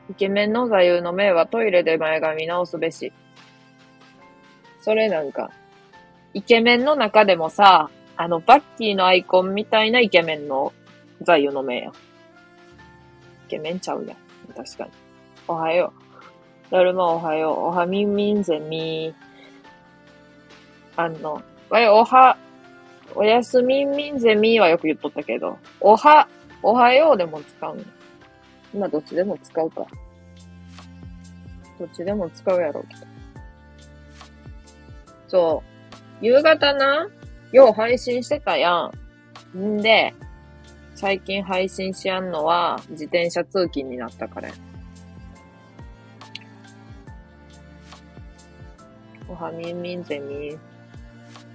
[0.10, 3.12] イケメンの座右の銘はトイレで前髪直すべし。
[4.82, 5.52] それなんか、
[6.34, 10.74] イケメンの中でもさ、あの、バッキーのアイコンみたいなイケメンの
[11.22, 11.92] 座右の銘や。
[13.48, 14.18] イケメンちゃうやん。
[14.54, 14.92] 確かに。
[15.48, 15.94] おはよ
[16.70, 16.72] う。
[16.72, 17.60] だるまおはよう。
[17.60, 19.14] おはみんみんぜみ
[20.96, 22.38] あの、わい、おは、
[23.16, 26.28] おやすみんみんゼミはよく言っとったけど、おは、
[26.62, 27.84] おはようでも使うの。
[28.74, 29.86] 今どっちでも使うか。
[31.80, 33.02] どっちでも使うやろうけど。
[35.28, 35.64] そ
[36.22, 36.26] う。
[36.26, 37.08] 夕方な、
[37.52, 38.92] よう配信してたや
[39.54, 39.58] ん。
[39.58, 40.14] んで、
[40.96, 44.50] 最近配信しやんのは、自転車通勤になったから
[49.28, 50.58] おはみんみんゼミ。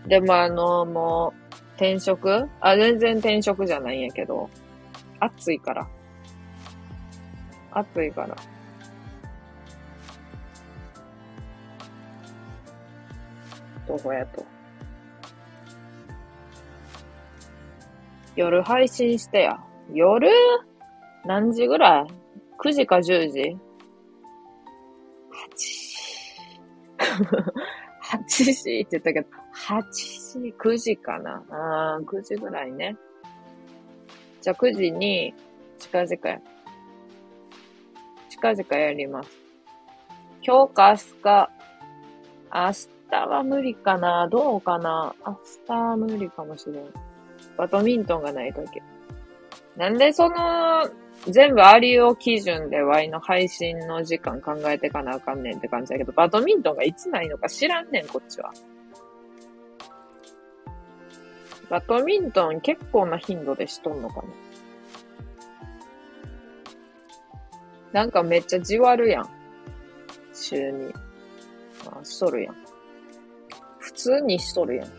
[0.07, 1.48] でもあの、もう、
[1.79, 2.49] 転職？
[2.61, 4.51] あ、全然転職じゃないんやけど、
[5.21, 5.87] 暑いから。
[7.71, 8.35] 暑いから。
[13.87, 14.45] どこやと。
[18.35, 19.57] 夜配信してや。
[19.93, 20.29] 夜？
[21.25, 22.07] 何時ぐらい
[22.59, 23.57] ?9 時か10時 ?8
[25.57, 25.79] 時。
[28.11, 30.28] 8時って言ったけど、8時、
[30.59, 31.43] 9時かな。
[31.51, 32.97] あ9時ぐらいね。
[34.41, 35.35] じゃあ9時に
[35.79, 36.41] 近々。
[38.29, 39.31] 近々やります。
[40.43, 41.51] 今日か明日か、
[42.55, 42.73] 明
[43.11, 46.85] 日は無理かなどうかな明日は無理かもしれん。
[47.57, 48.83] バドミントンがないといけ
[49.77, 50.89] なんでその、
[51.27, 58.53] 全部アリオ基準でワイの配信の時間考えてかなあかんねんって感じだけど、バドミントンがいつないのか知らんねん、こっちは。
[61.71, 64.23] バドミントン結構な頻度でしとんのか
[67.93, 68.01] な？
[68.01, 69.29] なんかめっちゃじわるやん。
[70.33, 70.93] 週に。
[71.91, 72.57] あ、しとるやん。
[73.79, 74.87] 普通にしとるやん。
[74.87, 74.95] 普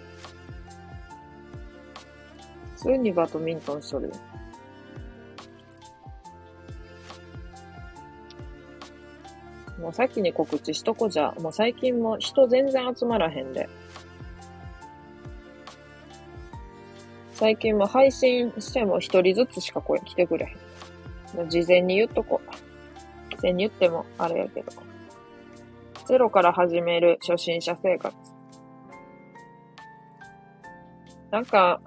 [2.78, 4.15] 通にバドミントンしとるや
[9.78, 9.82] ん。
[9.82, 11.32] もう先に告知しとこじゃ。
[11.39, 13.70] もう最近も人全然集まらへんで。
[17.40, 20.50] 最近も配信しても一人ずつしか声来てくれへ
[21.34, 21.38] ん。
[21.38, 23.32] もう事前に言っとこう。
[23.34, 24.74] 事前に言ってもあれやけど。
[26.06, 28.14] ゼロから始める初心者生活。
[31.32, 31.80] なんか、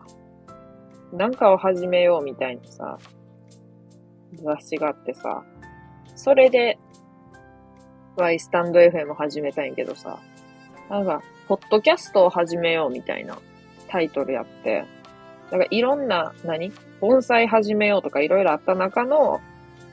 [1.12, 2.98] なんかを始めようみたいにさ、
[4.42, 5.44] 雑誌があってさ、
[6.16, 6.78] それで
[8.16, 10.18] はスタンド FM 始めたいんけどさ、
[10.88, 13.36] なんか、ポッドキャストを始めようみたいな
[13.88, 14.86] タイトルやって、
[15.52, 16.72] なんかいろんな、何？
[17.00, 19.42] 盆栽始めようとかいろいろあった中の、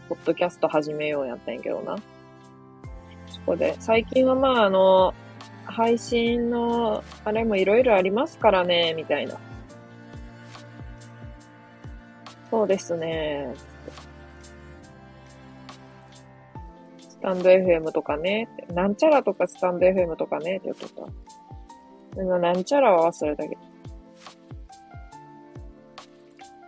[0.07, 1.97] ポッドキャスト始めようやったんやけどな。
[3.27, 5.13] そこで、最近はまああの、
[5.65, 9.37] 配信の、あれもいろいろありますからね、みたいな。
[12.49, 13.53] そうですね。
[16.99, 20.89] スタンド FM とかね、なんちゃらとかスタンド FM とかね、って言っとっ
[22.15, 22.23] た。
[22.39, 23.68] なんちゃらは忘れたけど。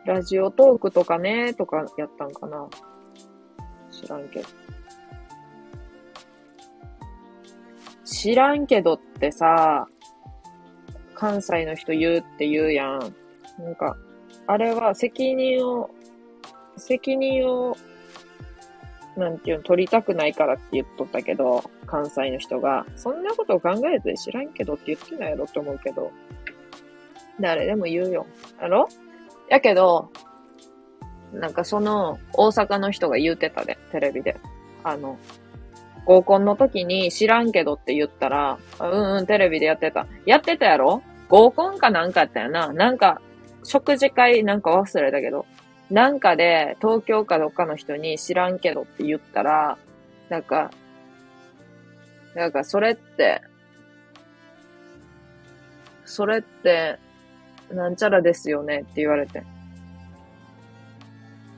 [0.06, 2.68] ラジオトークとかね、とかやったんかな。
[3.92, 4.48] 知らんけど。
[8.04, 9.88] 知らんけどってさ、
[11.14, 13.00] 関西の人言うって言うやん。
[13.60, 13.96] なんか、
[14.48, 15.90] あれは責任を、
[16.78, 17.78] 責任を
[19.18, 26.12] なんていうの、取りたくないからって言っとったけど、関西の人が、そんなことを考えて知らんけどって言ってないやろって思うけど、
[27.40, 28.26] 誰でも言うよ。
[28.60, 28.88] やろ？
[29.52, 30.10] やけど、
[31.34, 34.38] なんかその、大阪の人が言うてたで、テレビで。
[34.82, 35.20] あの、
[36.06, 40.08] 合コンの時に知らんけどって言ったら、うんうん、テレビでやってた。
[40.26, 41.04] やってたやろ？
[41.28, 42.72] 合コンかなんかやったよな。
[42.72, 43.22] なんか、
[43.66, 45.46] 食事会なんか忘れたけど、
[45.90, 49.78] なんかで、東京かどっかの人に知らんけどって言ったら、
[50.30, 50.72] なんか、
[52.36, 53.42] なんかそれって、
[56.06, 57.00] それって、
[57.74, 59.44] なんちゃらですよねって言われて。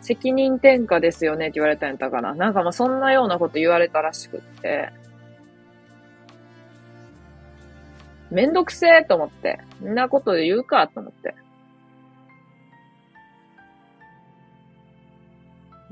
[0.01, 2.35] 責任転嫁ですよねって言われたんやったかな。
[2.35, 4.91] なんかまあそんなようなこと言われたらしくって。
[8.29, 9.59] めんどくせえと思って。
[9.83, 11.35] んなことで言うかと思って。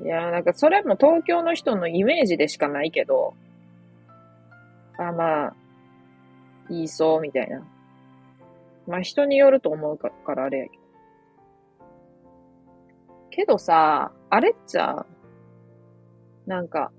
[0.04, 3.36] いやなんかそれも東京の人のイメージでしかないけど、
[4.98, 5.56] あ、まあ、
[6.70, 7.64] 言いそう、みたいな。
[8.92, 10.84] まあ人によると思うからあれやけど。
[13.32, 15.06] けどさ、あれっちゃ、
[16.46, 16.92] なんか、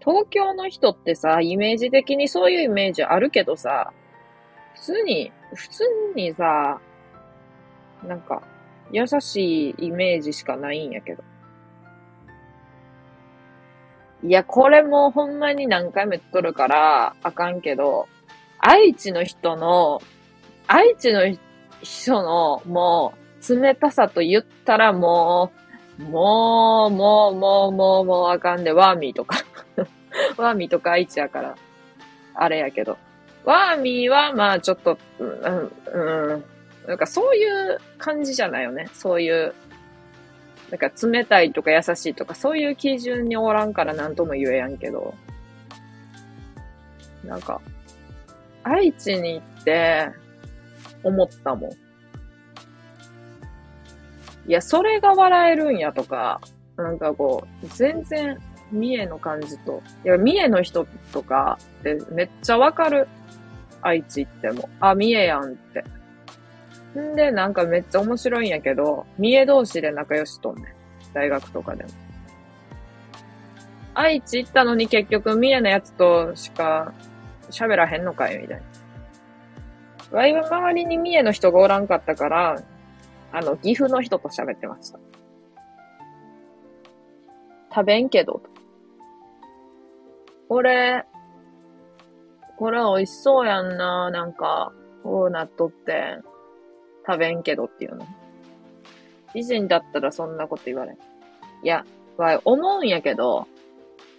[0.00, 3.92] 東京の人ってさ、イメージ的にそういうイメージあるけどさ、
[4.74, 5.84] 普通に、普通
[6.16, 6.80] にさ、
[8.04, 8.42] なんか、
[8.90, 11.22] 優しいイメージしかないんやけど。
[14.24, 18.08] いや、これもほんまに何回も言っとるからあかんけど、
[18.62, 20.00] 愛知の人の、
[20.68, 21.22] 愛知の
[21.82, 23.12] 人のも
[23.46, 25.52] う冷たさと言ったらも
[25.98, 29.36] う、もう、もう、もう、もう、もうあかんで、ワーミーとか
[30.38, 31.56] ワーミーとか愛知やから、
[32.34, 32.96] あれやけど。
[33.44, 36.44] ワーミーはまあちょっと、うん、うん、
[36.86, 38.88] なんかそういう感じじゃないよね。
[38.92, 39.52] そういう、
[40.70, 45.14] なんか冷たいとか優しいとかそういう基準におらんから何とも言えやんけど。
[47.24, 47.60] なんか、
[48.64, 50.10] 愛知に行って
[51.02, 51.70] 思ったもん。
[51.70, 56.40] いや、それが笑えるんやとか、
[56.76, 58.38] なんかこう、全然、
[58.72, 63.06] 三重の感じと、いや、三重の人とかってめっちゃわかる。
[63.82, 64.68] 愛知行っても。
[64.80, 65.84] あ、三重やんって。
[66.98, 70.66] んで、なんかめっちゃ面白いんやけど、三重同士で仲良しとんねん。
[71.12, 71.90] 大学とかでも。
[73.94, 76.94] 愛知行ったのに結局三重のやつとしか
[77.52, 78.62] 喋らへんのかいみたい
[80.10, 80.16] な。
[80.18, 82.62] わいは周りに三重の人がおらんかったから、
[83.30, 84.98] あの、岐阜の人と喋ってました。
[87.74, 88.42] 食べんけど、
[90.48, 91.04] これ、
[92.58, 94.72] これ美味しそうやんな、なんか、
[95.02, 96.18] こうなっとって。
[97.06, 98.06] 食べんけどっていうの。
[99.34, 100.94] 美人だったらそんなこと言われん。
[100.94, 100.98] い
[101.62, 101.84] や、
[102.16, 103.46] わい、思うんやけど、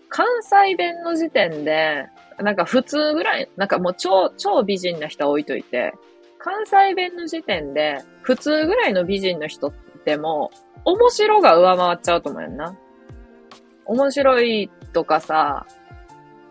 [0.09, 2.07] 関西弁の時点で、
[2.43, 5.93] なんか普通ぐらい、なんかもう超、超美人な人は置いといて、
[6.37, 9.73] 関西弁の時点で、普通ぐらいの美人の人
[10.05, 10.51] でも、
[10.85, 12.77] 面白が上回っちゃうと思うよな。
[13.85, 15.65] 面白いとかさ、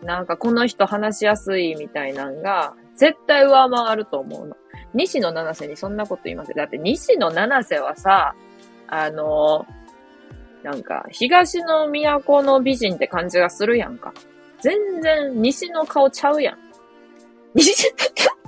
[0.01, 4.55] なんかこの人話しやすいみたいなんが、絶対上回ると思うの。
[4.93, 6.55] 西野七瀬にそんなこと言いません。
[6.55, 8.35] だって西野七瀬はさ、
[8.87, 9.65] あの
[10.63, 14.13] なんか、東の都の美人って感じがするやんか。
[14.63, 16.57] 全然西の顔ちゃうやん。
[17.53, 17.93] 西、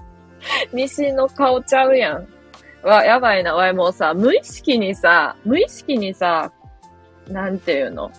[0.71, 2.27] 西の顔ちゃうやん。
[2.83, 6.53] わ、やばいな、わい、もうさ、無意識にさ、無意識にさ、
[7.27, 8.11] なんていうの？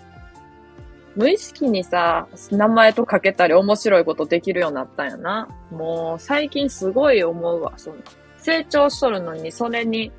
[1.15, 5.49] 無意識にさ、名前とかけたり面白いことできるようになったんやな。
[5.71, 7.73] もう、最近すごい思うわ。
[7.79, 7.97] その
[8.37, 10.13] 成長しとるのに、それに、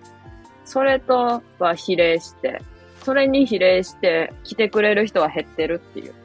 [0.66, 2.60] それとは比例して、
[3.04, 6.16] それに比例して来てくれる人は減ってるっていう。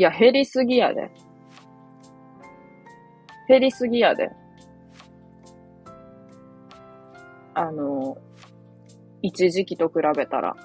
[0.00, 1.10] いや、減りすぎやで。
[3.46, 4.30] 減りすぎやで。
[7.52, 8.16] あの、
[9.20, 10.56] 一時期と比べたら。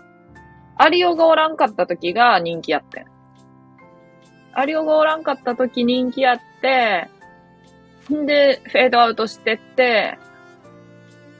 [0.77, 3.05] アリオがおらんかった時が人気やってん。
[4.53, 7.09] アリオがおらんかった時人気やって、
[8.09, 10.17] んで、フェードアウトしてって、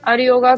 [0.01, 0.57] アリオが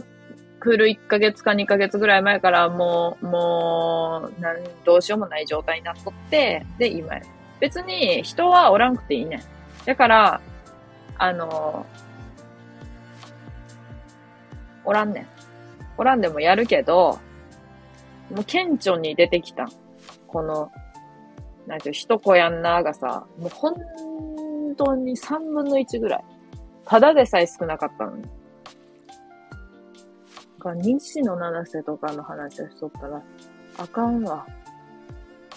[0.67, 7.21] 来る1ヶ月か2ヶ月ぐらい前からもう、もう、なん、どうしようもない状態になっとって、で、今や。
[7.61, 9.41] 別に人はおらんくていいねん。
[9.85, 10.41] だから、
[11.17, 11.85] あの、
[14.83, 15.27] おらんねん。
[15.97, 17.19] おらんでもやるけど、
[18.29, 19.69] もう顕著に出てきた。
[20.27, 20.69] この、
[21.65, 23.75] なんていう、一子やんなーがさ、もう本
[24.75, 26.23] 当に3分の1ぐらい。
[26.85, 28.36] ただでさえ少なかったのに。
[30.57, 33.21] か、西野七瀬とかの話をしとったら、
[33.77, 34.45] あかんわ。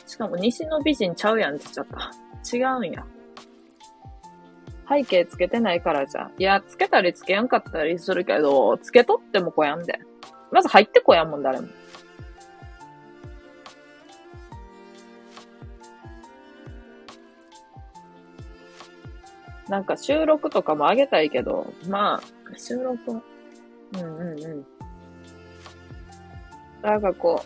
[0.07, 2.57] しかも西の美人ちゃうやんって言っちゃった。
[2.57, 3.05] 違うんや。
[4.89, 6.31] 背景つけてないからじゃ。
[6.37, 10.01] いや、つけたりつけやんかったりするけど、つけとってもこやんで。
[10.51, 11.69] まず入ってこやんもん、誰も。
[19.69, 24.67] なんか収録とかもあげたいけど、まあ、収録、うんうんうん。
[26.83, 27.43] なんかこ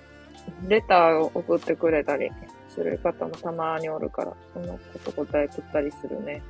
[0.66, 2.30] う、レターを送ってくれたり
[2.68, 6.42] する方もたまにおるから、そのこと答えとったりするね。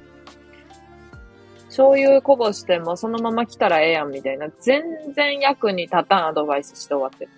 [1.67, 4.83] 醤油こぼしてもそのまま来たらええやんみたいな、全
[5.15, 7.33] 然役に立たんアドバイスして終わってた。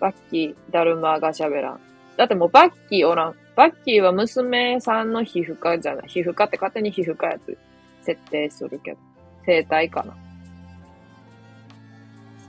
[0.00, 1.80] バッキー、ダルマが喋らん。
[2.16, 3.34] だってもうバッキーおらん。
[3.56, 6.08] バッキーは娘さんの皮膚科じゃない。
[6.08, 7.56] 皮膚科って勝手に皮膚科やつ
[8.02, 8.98] 設定するけど。
[9.44, 10.14] 生体かな。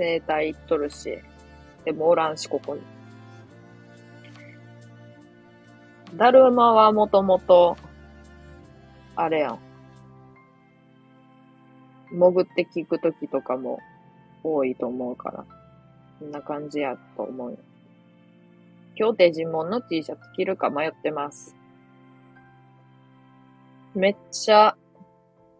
[0.01, 1.19] 生体とるし。
[1.85, 2.81] でもおらんし、ここに。
[6.15, 7.77] だるまはもともと、
[9.15, 9.59] あれやん。
[12.09, 13.79] 潜って聞くときとかも
[14.43, 15.45] 多いと思うから。
[16.19, 17.57] こんな感じやと思うよ。
[18.97, 21.55] 今日デジモンの T シャツ着るか迷ってます。
[23.93, 24.75] めっちゃ、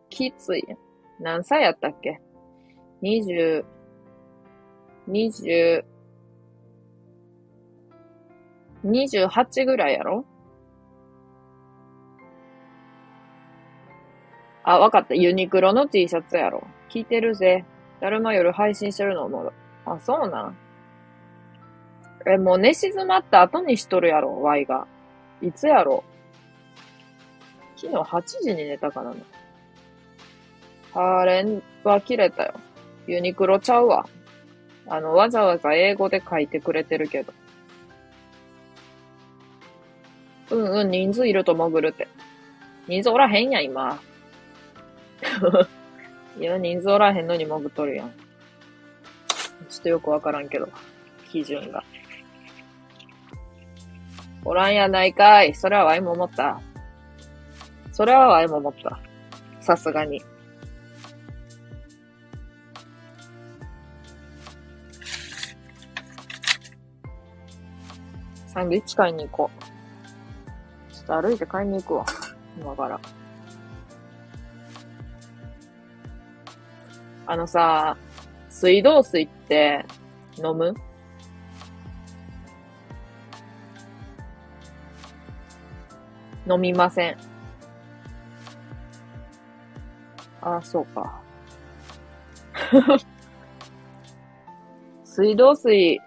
[0.10, 0.64] きつい。
[1.20, 2.20] 何歳やったっけ
[3.04, 3.64] ?20、
[5.10, 5.84] 20、
[8.86, 10.26] 28ぐらいやろ？
[14.64, 15.16] あ、わかった。
[15.16, 16.68] ユニクロの T シャツやろ。
[16.90, 17.66] 聞いてるぜ。
[18.00, 19.52] だるま夜配信してるのも、
[19.86, 20.58] あ、そうなん？
[22.28, 24.88] え、もう寝静まった後にしとるやろ、Y が。
[25.42, 26.04] いつやろ？
[27.76, 29.16] 昨日8時に寝たからな。
[30.94, 32.54] ハーレンは切れたよ。
[33.08, 34.08] ユニクロちゃうわ。
[34.88, 37.34] あの、わざわざ英語で書いてくれてるけど。
[40.52, 42.08] うんうん、人数いると潜るって。
[42.88, 44.00] 人数おらへんやん、今。
[46.40, 48.12] いや、人数おらへんのに潜っとるやん。
[49.70, 50.68] ちょっとよくわからんけど、
[51.30, 51.84] 基準が。
[54.44, 55.54] おらんやないかい。
[55.54, 56.60] それはワイも思った。
[57.92, 59.00] それはワイも思った。
[59.60, 60.22] さすがに。
[68.54, 69.50] サンドイッチ買いに行こ
[70.92, 70.94] う。
[70.94, 72.06] ちょっと歩いて買いに行くわ。
[72.60, 73.00] 今から。
[77.28, 77.96] あのさ、
[78.50, 79.86] 水道水って
[80.38, 80.74] 飲む？
[86.46, 87.18] 飲みません。
[90.42, 91.22] あ、そうか。
[95.06, 96.02] 水道水、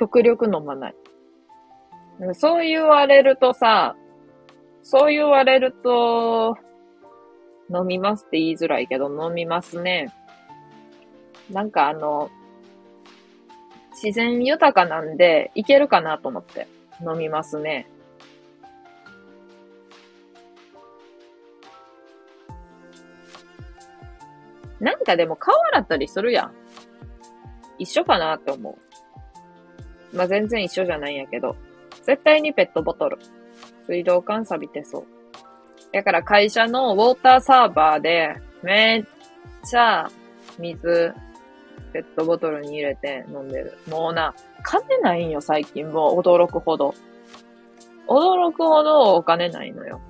[0.00, 0.94] 極力飲まない。
[2.32, 3.96] そう言われるとさ、
[4.82, 6.56] そう言われると、
[7.72, 10.14] 飲みますって言いづらいけど、飲みますね。
[11.50, 12.30] なんかあの、
[14.02, 16.66] 自然豊かなんで、いけるかなと思って、
[17.06, 17.86] 飲みますね。
[24.80, 26.54] なんかでも顔洗ったりするやん。
[27.76, 28.89] 一緒かなって思う。
[30.12, 31.56] まあ、全然一緒じゃないんやけど。
[32.04, 33.18] 絶対にペットボトル。
[33.86, 35.04] 水道管錆びてそう。
[35.92, 39.04] だから会社のウォーターサーバーで、めっ
[39.64, 40.08] ちゃ
[40.58, 41.12] 水、
[41.92, 43.76] ペットボトルに入れて飲んでる。
[43.88, 46.94] もうな、金ないんよ、最近もう驚くほど。
[48.06, 50.00] 驚くほどお金ないのよ。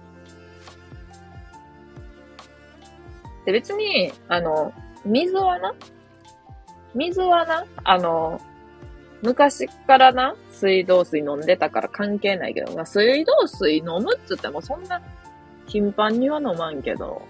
[3.47, 4.73] で、別に、あの、
[5.05, 5.75] 水はな、
[6.95, 8.41] 水はな、あの、
[9.23, 15.01] 昔からな、水道水飲んでたから関係ないけど、まあ、水道水飲むっつってもそんな
[15.67, 17.23] 頻繁には飲まんけど。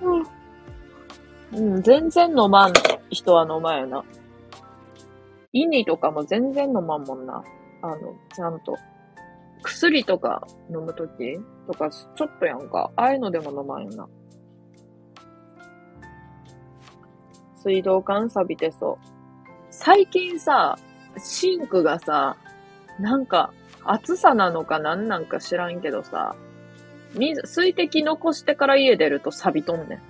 [0.00, 0.24] うん。
[1.74, 2.72] うん、全然飲まん
[3.10, 4.04] 人は飲まんよな。
[5.52, 7.44] イニとかも全然飲まんもんな。
[7.82, 7.96] あの、
[8.34, 8.76] ちゃんと。
[9.62, 12.90] 薬とか飲むときとか、ちょっとやんか。
[12.96, 14.08] ああいうのでも飲まんよな。
[17.64, 19.06] 水道管錆びてそう。
[19.70, 20.78] 最近さ、
[21.18, 22.36] シンクがさ、
[23.00, 23.52] なんか、
[23.84, 26.36] 暑さなのか何なんか知らんけどさ、
[27.14, 30.00] 水、水滴残してから家出ると錆びとんねん。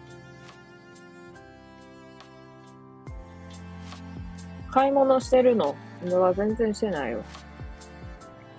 [4.71, 7.23] 買い物してるの俺は全然してないよ。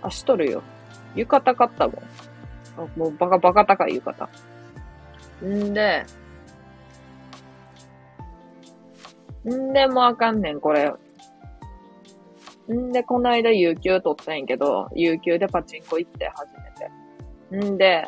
[0.02, 0.64] あ、しとるよ。
[1.16, 1.96] 浴衣買ったもん。
[2.78, 4.30] あもうバカバカ高い浴衣。
[5.44, 6.06] んで、
[9.50, 10.92] んでもあかんねん、これ。
[12.72, 16.48] んで、この間、有給取ったんやけど、有給でパチンコ行って初
[17.52, 17.68] めて。
[17.72, 18.06] んで、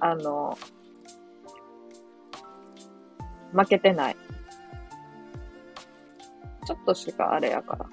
[0.00, 0.58] あの、
[3.52, 4.16] 負けてない。
[6.66, 7.86] ちょっとしかあれやから。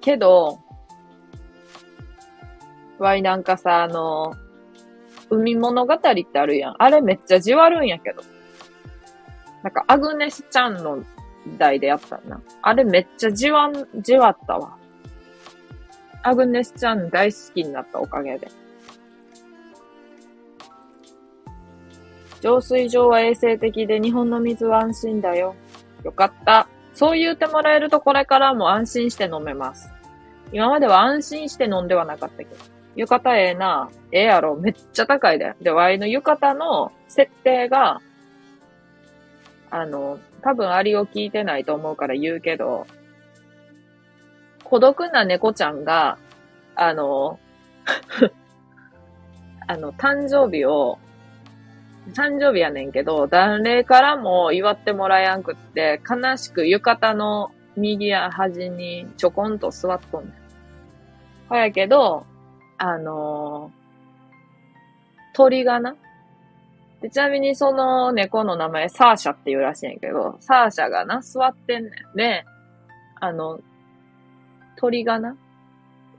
[0.00, 0.60] けど、
[2.98, 4.34] わいなんかさ、あの、
[5.30, 6.74] 海物語ってあるやん。
[6.78, 8.22] あれめっちゃじわるんやけど。
[9.62, 11.02] なんか、アグネスちゃんの
[11.56, 12.40] 代でやったな。
[12.62, 14.76] あれめっちゃじわん、じわったわ。
[16.22, 18.48] アグネスちゃん大好きになったおかげで。
[22.40, 25.54] 浄水場は衛生的で日本の水は安心だよ。
[26.04, 26.68] よかった。
[26.94, 29.90] そう言ってもらえるとこれからも安心して飲めます。
[30.52, 32.56] 今までは安心して飲んではなかったけど。
[32.96, 33.90] 浴衣ええな。
[34.10, 34.56] ええやろ。
[34.56, 35.54] めっちゃ高いで。
[35.60, 38.00] で、ワイの浴衣の設定が、
[39.70, 42.86] あの、多分アリを聞いてないと思うから言うけど、
[44.64, 46.18] 孤独な猫ちゃんが、
[46.74, 47.38] あの、
[49.66, 50.98] あの、誕生日を、
[52.12, 60.34] 誕生日やねんけど、誰からも祝ってもらえやんくって、悲しく浴衣の右や端にちょこんと座っとんねん。
[61.48, 62.24] ほやけど、
[62.76, 63.72] あの
[65.34, 65.96] 鳥がな、
[67.00, 72.16] で、ちなみにその猫の名前、サーシャっていうらしいんやけど、サーシャがな、座ってんねん。
[72.16, 72.44] で、
[73.20, 73.60] あの、
[74.76, 75.36] 鳥がな、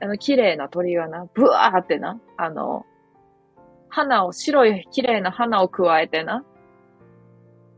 [0.00, 2.86] あの、綺麗な鳥がな、ブワーってな、あの、
[3.88, 6.44] 花を、白い綺麗な花を加えてな、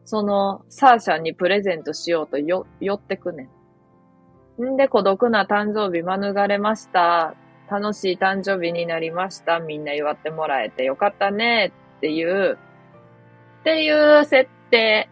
[0.05, 3.49] その、サーシャにプレゼントしようとよ、寄ってくね
[4.59, 4.65] ん。
[4.65, 7.35] んで、孤独な誕生日免れました。
[7.69, 9.59] 楽しい誕生日になりました。
[9.59, 11.73] みんな祝ってもらえてよかったね。
[11.99, 12.59] っていう
[13.63, 15.09] っていう設定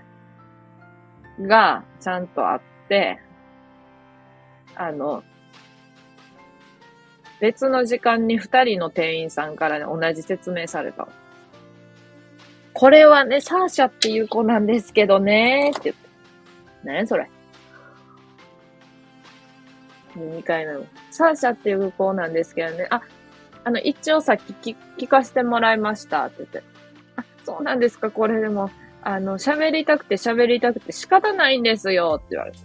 [1.40, 3.20] がちゃんとあって、
[4.74, 5.22] あの、
[7.40, 11.06] 別の時間に二人の店員さんからね、同じ説明された。
[12.74, 16.08] これはね、サーシャっていう子なんですけどね、って言って。
[16.82, 17.30] 何それ。
[20.16, 20.86] 2回目の。
[21.12, 22.88] サーシャっていう子なんですけどね。
[22.90, 23.00] あ、
[23.62, 26.79] あの、一応さっき聞かせてもらいましたって言って。
[27.50, 28.70] そうなんですか、これでも、
[29.02, 32.58] あの、喋りたくて喋りたくて仕方ないんですよって言われて。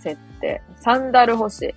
[0.00, 0.62] 設定。
[0.76, 1.74] サンダル欲しい。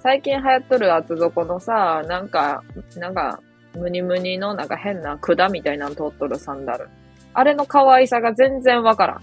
[0.00, 2.62] 最近流行っとる厚底のさ、なんか、
[2.96, 3.40] なんか、
[3.74, 6.88] ムニムニのなんか変な管みたいなの通っとるサンダル。
[7.32, 9.22] あれの可愛さが全然わからん。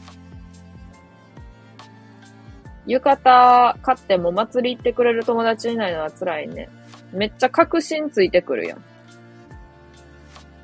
[2.88, 6.68] 浴衣買っても祭り行ってくれる友達いないのは辛いね。
[7.14, 8.84] めっちゃ確信ついてくるやん。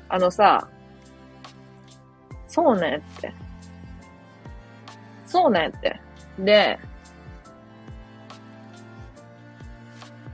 [0.08, 0.68] あのさ、
[2.46, 3.32] そうねって。
[5.26, 6.00] そうねって。
[6.38, 6.78] で、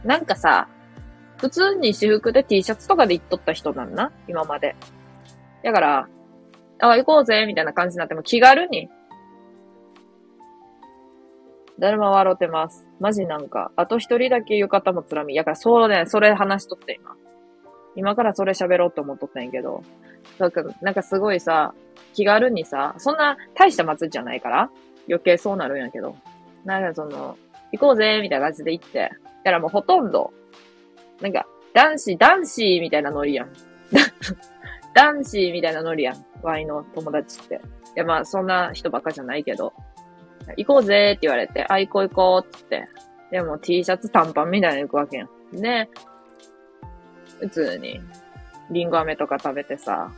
[0.05, 0.69] なんかさ、
[1.39, 4.77] 普通に私服で T シャツとかで行っとった人なんな、今まで。
[5.63, 6.09] だから、
[6.79, 8.89] あ、行こうぜ、みたいな感じになっても気軽に。
[11.79, 12.87] 誰も笑ってます。
[13.01, 15.35] マジなんか、あと一人だけ浴衣もつらみ。
[15.35, 17.17] やから、そうね、それ話しとって今。
[17.97, 19.83] 今からそれ喋ろうと思っとったんやけど。
[20.39, 21.75] だか、なんかすごいさ、
[22.13, 24.71] 気軽にさ、そんな大した祭りじゃないから、
[25.09, 26.17] 余計そうなるんやけど。
[26.65, 27.37] なんかその、
[27.73, 29.11] 行こうぜ、みたいな感じで行って。
[29.45, 30.33] だからもうほとんど、
[31.21, 33.53] なんか、男子、男子みたいなノリやん。
[34.95, 36.25] 男子みたいなノリやん。
[36.43, 37.55] ワイの友達って。
[37.55, 37.59] い
[37.97, 39.73] や、まあ、そんな人ばっかじゃないけど。
[40.57, 42.89] 行こうぜって言われて、あ、行こう行こうってって。
[43.31, 45.57] でも T シャツ短パンみたいなの行くわけやん。
[45.57, 45.89] で、
[47.45, 48.01] 普通に、
[48.71, 50.11] リンゴ飴とか食べてさ、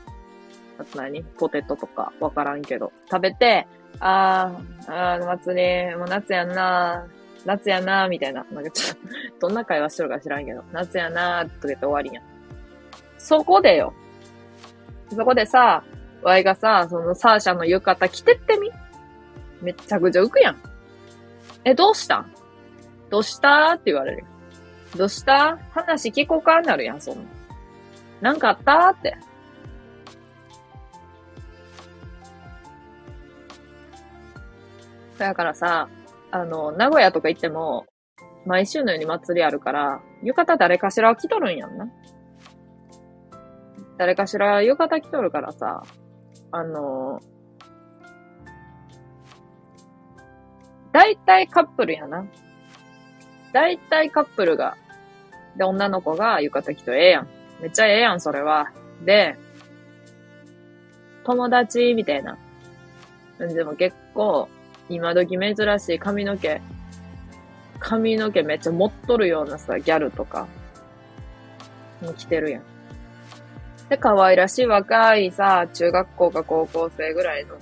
[0.79, 1.25] あと何？
[1.25, 2.93] ポテトとかわからんけど。
[3.11, 3.67] 食べて、
[3.99, 7.07] あー、あー、祭り、もう夏やんな
[7.45, 8.45] 夏やなみたいな。
[8.53, 9.03] なんかちょっと、
[9.49, 12.25] どんな会話しとるか知らんけど、夏やなーって言って終わりやん。
[13.19, 13.93] そこでよ。
[15.11, 15.83] そこでさ、
[16.23, 18.71] ワイがさ、そのサーシャの浴衣着てってみ
[19.63, 20.57] めっちゃくちゃ浮くやん。
[21.65, 22.27] え、どうした
[23.11, 23.73] どうした？
[23.73, 24.25] って言われる。
[24.97, 25.59] どうした？
[25.71, 26.61] 話聞こうか？
[26.63, 27.23] なるやん、そんな。
[28.21, 28.91] なんかあった？
[28.91, 29.17] って。
[35.19, 35.89] だからさ、
[36.31, 37.87] あの、名古屋とか行っても、
[38.45, 41.89] 毎週のように祭りあるから、浴衣誰かしら着とるんやんな。
[43.99, 45.83] 誰かしら浴衣着とるからさ、
[46.53, 47.21] あの、
[50.93, 52.27] 大体カップルやな。
[53.53, 54.77] 大体カップルが、
[55.57, 57.29] で、女の子が浴衣着とええやん。
[57.61, 58.71] めっちゃええやん、それは。
[59.05, 59.37] で、
[61.25, 62.39] 友達みたいな。
[63.39, 64.49] でも結構、
[64.89, 66.61] 今時珍しい髪の毛、
[67.79, 70.47] 髪の毛めっちゃ持っとるようなさ、ギャルとか、
[72.03, 72.63] も着てるやん。
[73.89, 77.57] で、可愛らしい若いさ、中学校か高校生ぐらいの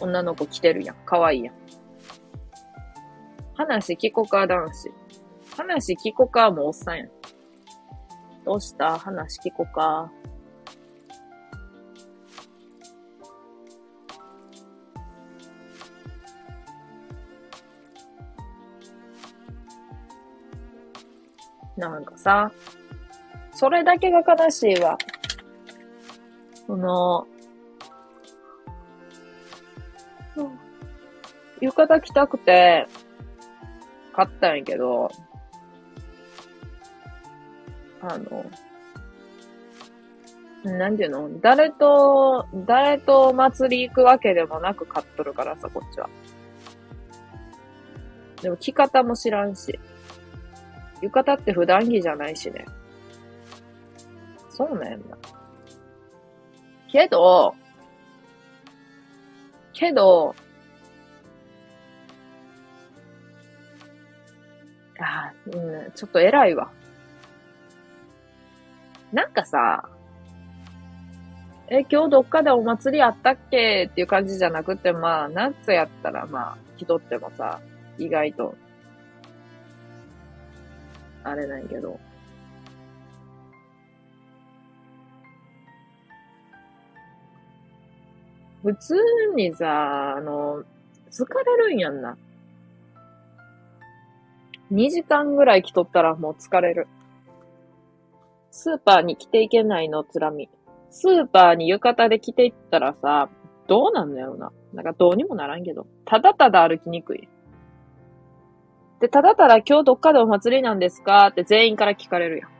[0.00, 0.96] 女の子着てるやん。
[1.04, 1.54] 可愛いやん。
[3.54, 4.90] 話聞こか男子。
[5.56, 7.17] 話聞こかもうおっさんやん。
[8.48, 8.98] どうした？
[8.98, 10.10] 話聞こか。
[21.76, 22.50] なんかさ、
[23.52, 24.96] それだけが悲しいわ。
[26.66, 27.26] その、
[31.60, 32.86] 浴衣着たくて、
[34.14, 35.10] 買ったんやけど、
[38.00, 38.44] あの、
[40.64, 41.40] なんていうの？
[41.40, 46.08] 誰と、誰と祭り行くわけでもなく買っとるからさ、こっちは。
[48.42, 49.78] でも着方も知らんし。
[51.00, 52.66] 浴衣って普段着じゃないしね。
[54.50, 54.98] そうなんや。
[56.90, 57.54] けど、
[59.72, 60.34] けど、
[64.98, 65.56] あう
[65.88, 66.72] ん、ちょっと偉いわ。
[69.12, 69.88] なんかさ、
[71.70, 73.88] え、今日どっかでお祭りあったっけ？
[73.90, 77.60] っていう感じじゃなくて、まあ、夏やったらまあ、人ってもさ、
[77.98, 78.54] 意外と
[81.24, 81.98] あれないけど。
[88.62, 88.94] 普通
[89.36, 90.64] にさ、あの、
[91.10, 92.16] 疲れるんやんな。
[94.72, 96.88] 2時間ぐらい来とったらもう疲れる。
[98.58, 100.50] スーパーに着ていけないの、つらみ。
[100.90, 103.28] スーパーに浴衣で着ていったらさ、
[103.68, 104.50] どうなんのやろな。
[104.74, 105.86] なんかどうにもならんけど。
[106.04, 107.28] ただただ歩きにくい。
[108.98, 111.28] で、ただただ今日どっかでお祭りなんですか？
[111.28, 112.50] って全員から聞かれるやん。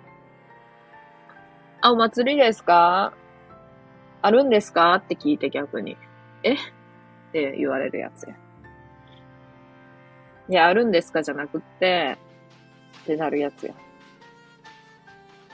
[1.81, 3.13] あ、お祭りですか？
[4.23, 4.95] あるんですか？
[4.95, 5.97] って聞いて逆に。
[6.45, 6.55] え？
[6.55, 6.57] っ
[7.33, 8.37] て言われるやつや。
[10.49, 11.25] いや、あるんですか？
[11.25, 12.19] じゃなくって、
[13.03, 13.75] ってなるやつや。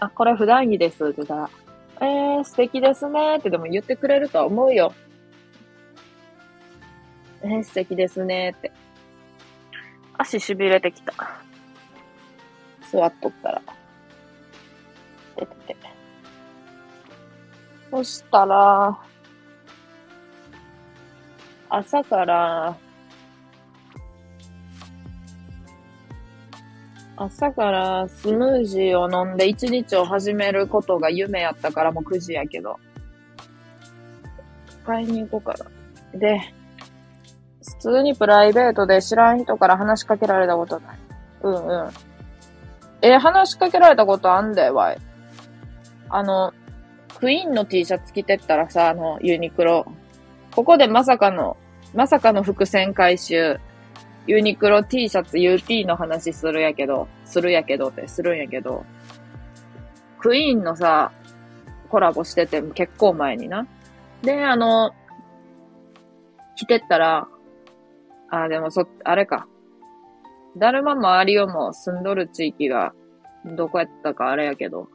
[0.00, 1.50] あ、これ普段着ですって言ったら、
[2.00, 4.92] えー、素敵ですねってでも言ってくれると思うよ。
[7.42, 8.72] えー、素敵ですねって。
[10.16, 11.12] 足痺れてきた。
[12.90, 13.62] 座っとったら。
[15.36, 15.76] ててて。
[17.90, 18.98] そしたら、
[21.68, 22.76] 朝から、
[27.16, 32.78] 朝からスムージーを飲んで一日を始めることが夢やったからもう9時やけど。
[34.84, 35.54] 買いに行こうか
[36.12, 36.18] な。
[36.18, 36.40] で、
[37.62, 40.98] 普通にプライベートで知らん人から話しかけられたことない。
[41.42, 41.90] うんうん。
[43.00, 44.98] え、話しかけられたことあんだよ、わい。
[46.10, 46.52] あの、
[47.18, 49.86] クイーンの T シャツ着てったらさ、あの、ユニクロ。
[50.54, 51.56] ここでまさかの、
[51.94, 53.58] まさかの伏線回収。
[54.26, 58.84] ユニクロ T シャツ UT の話するやけど、するやけどってするんやけど、
[60.18, 61.12] クイーンのさ、
[61.90, 63.66] コラボしてて結構前にな。
[64.22, 64.92] で、あの、
[66.56, 67.28] 着てったら、
[68.30, 69.46] あ、でもそ、あれか。
[70.56, 72.94] だるまもアリオも住んどる地域が、
[73.44, 74.88] どこやったかあれやけど。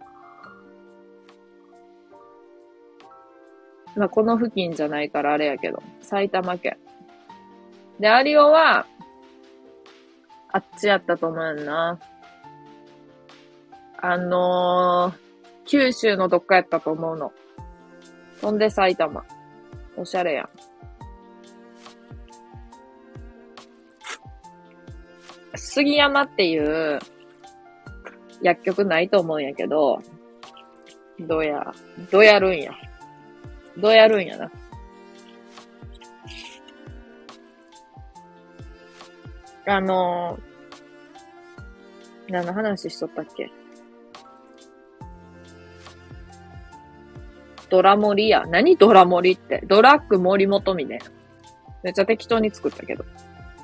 [3.95, 5.83] まあ、この付近じゃないからあれやけど。
[6.01, 6.77] 埼玉県。
[7.99, 8.87] で、アリオは、
[10.51, 11.99] あっちやったと思うな。
[14.01, 15.19] あのー、
[15.65, 17.31] 九州のどっかやったと思うの。
[18.41, 19.25] ほんで埼玉。
[19.95, 20.49] おしゃれやん。
[25.55, 26.99] 杉山っていう
[28.41, 30.01] 薬局ないと思うんやけど、
[31.19, 31.73] どうや、
[32.11, 32.71] どうやるんや。
[33.77, 34.51] どうやるんやな。
[39.71, 43.51] あのー、何の話しとったっけ？
[47.69, 48.45] ドラモリや。
[48.47, 49.63] 何ドラモリって？
[49.67, 51.05] ドラッグ森本みたいな。
[51.83, 53.05] めっちゃ適当に作ったけど。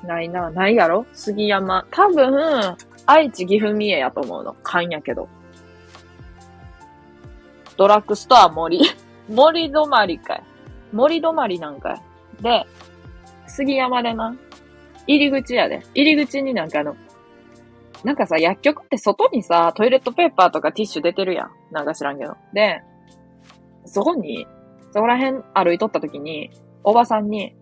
[0.04, 1.06] ないな、ないやろ？
[1.12, 1.84] 杉山。
[1.90, 2.76] 多分、
[3.06, 4.54] 愛知岐阜三重やと思うの。
[4.62, 5.28] 勘やけど。
[7.76, 8.80] ドラッグストア森。
[9.28, 10.42] 森止まりかい。
[10.92, 12.42] 森止まりなんかい。
[12.42, 12.64] で、
[13.48, 14.36] 杉山でな。
[15.06, 15.82] 入り口やで。
[15.94, 16.96] 入り口になんかあの、
[18.04, 21.50] なんかさ、薬局って外にさ、トイレットペーパーとかティッシュ出てるやん。
[21.70, 22.36] なんか知らんけど。
[22.52, 22.82] で、
[23.84, 24.46] そこに、
[24.92, 26.50] そこら辺歩いとった時に、
[26.84, 27.56] おばさんに、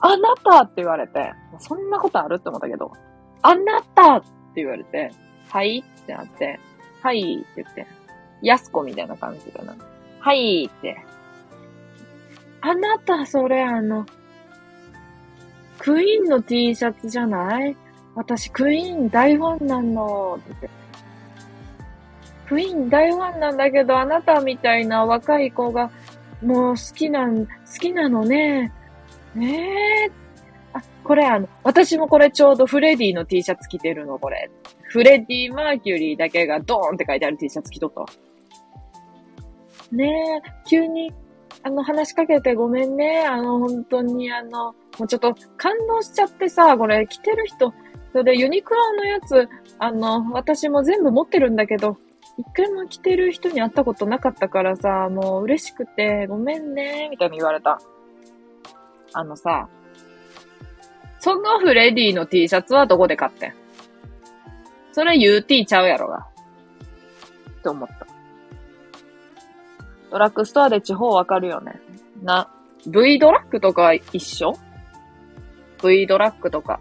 [0.00, 2.36] あなたって言われて、そんなことある？
[2.36, 2.92] って思ったけど、
[3.42, 5.10] あなたって言われて、
[5.48, 6.60] はいってなって、
[7.02, 7.86] はいって言って、
[8.42, 9.76] やすこみたいな感じかな。
[10.20, 10.96] はいって。
[12.60, 14.06] あなた、それあの、
[15.78, 17.76] クイーンの T シャツじゃない？
[18.14, 20.70] 私、クイーン大ファンなのって。
[22.48, 25.90] クイーン大ファンなんだけど、あなたみたいな若い子が、
[26.42, 28.72] もう好きなん、好きなのね。
[29.36, 30.10] ええ、
[30.72, 34.50] あ、これあの、私もこれちょうどフレディの T シャツ着てるの、これ。
[34.84, 38.04] フレディ・マーキュリーだけがドーンって書いてある T シャツ着とった。
[39.94, 41.12] ねえ、急に、
[41.62, 43.26] あの、話しかけてごめんね。
[43.26, 47.74] あの、本当に、あの、もうちょっと感動しちゃってさ、これ着てる人、
[48.12, 49.48] それでユニクロのやつ、
[49.78, 51.96] あの、私も全部持ってるんだけど、
[52.38, 57.80] 一回も着てる人に会ったことなかったからさ、もう嬉しくて、ごめんね、みたいに言われた。
[59.12, 59.68] あのさ、
[61.18, 63.54] そのフレディの T シャツはどこで買ってん？
[64.92, 66.28] それ UT ちゃうやろが。
[67.58, 68.06] って思った。
[70.10, 71.80] ドラッグストアで地方わかるよね。
[72.22, 72.50] な、
[72.86, 74.54] V ドラッグとか一緒
[75.82, 76.80] ?V ドラッグとか。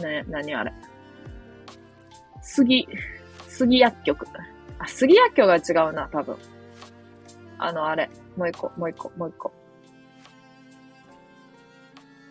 [0.00, 0.72] ね、何あれ？
[2.42, 2.88] 杉、
[3.48, 4.26] 杉薬局。
[4.78, 6.36] あ、杉薬局が違うな、多分。
[7.58, 8.10] あの、あれ。
[8.36, 9.52] もう一個、もう一個、もう一個。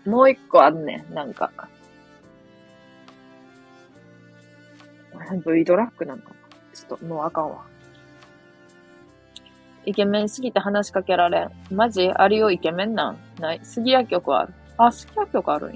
[0.05, 1.51] もう一個あんね、なんか。
[5.45, 6.31] V ドラッグなんか。
[6.73, 7.65] ちょっと、もうあかんわ。
[9.85, 11.51] イケメンすぎて話しかけられん。
[11.71, 12.09] マジ？
[12.09, 13.17] ありよイケメンなん？
[13.39, 13.59] ない？
[13.63, 14.53] 杉谷局ある？
[14.77, 15.73] あ、杉谷局あるん。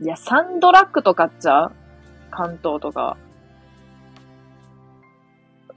[0.00, 1.70] いや、サンドラッグとかっちゃ
[2.30, 3.16] 関東とか。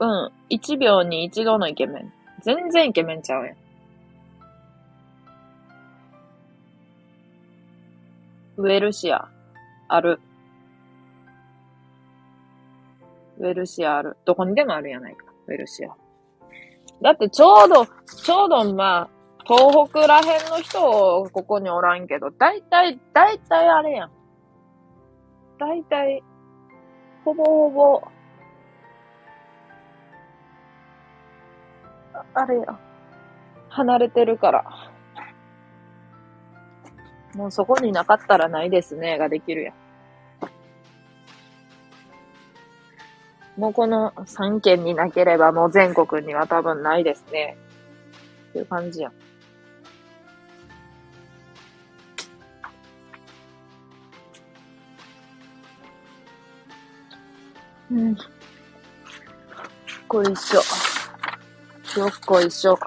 [0.00, 0.32] うん。
[0.48, 2.12] 一秒に一度のイケメン。
[2.42, 3.56] 全然イケメンちゃうやん。
[8.56, 9.28] ウェルシア。
[9.86, 10.20] ある。
[13.38, 14.16] ウェルシアある。
[14.24, 15.26] どこにでもあるやないか。
[15.46, 15.90] ウェルシア。
[17.00, 19.08] だってちょうど、ちょうどまあ、
[19.46, 24.10] 東北らへんの人を、ここにおらんけど、だいたい、だいたいあれやん。
[25.58, 26.22] だいたい、
[27.24, 28.02] ほぼほぼ、
[32.34, 32.78] あれや。
[33.68, 34.64] 離れてるから。
[37.34, 39.74] もうそこになかったらないですね、ができるやん。
[43.58, 47.56] もうこの3県になければもう全国には多分ないですね。
[48.50, 49.12] っていう感じやん。
[57.90, 58.16] うん。
[60.06, 62.00] こいしょ。
[62.00, 62.78] よっこいしょ。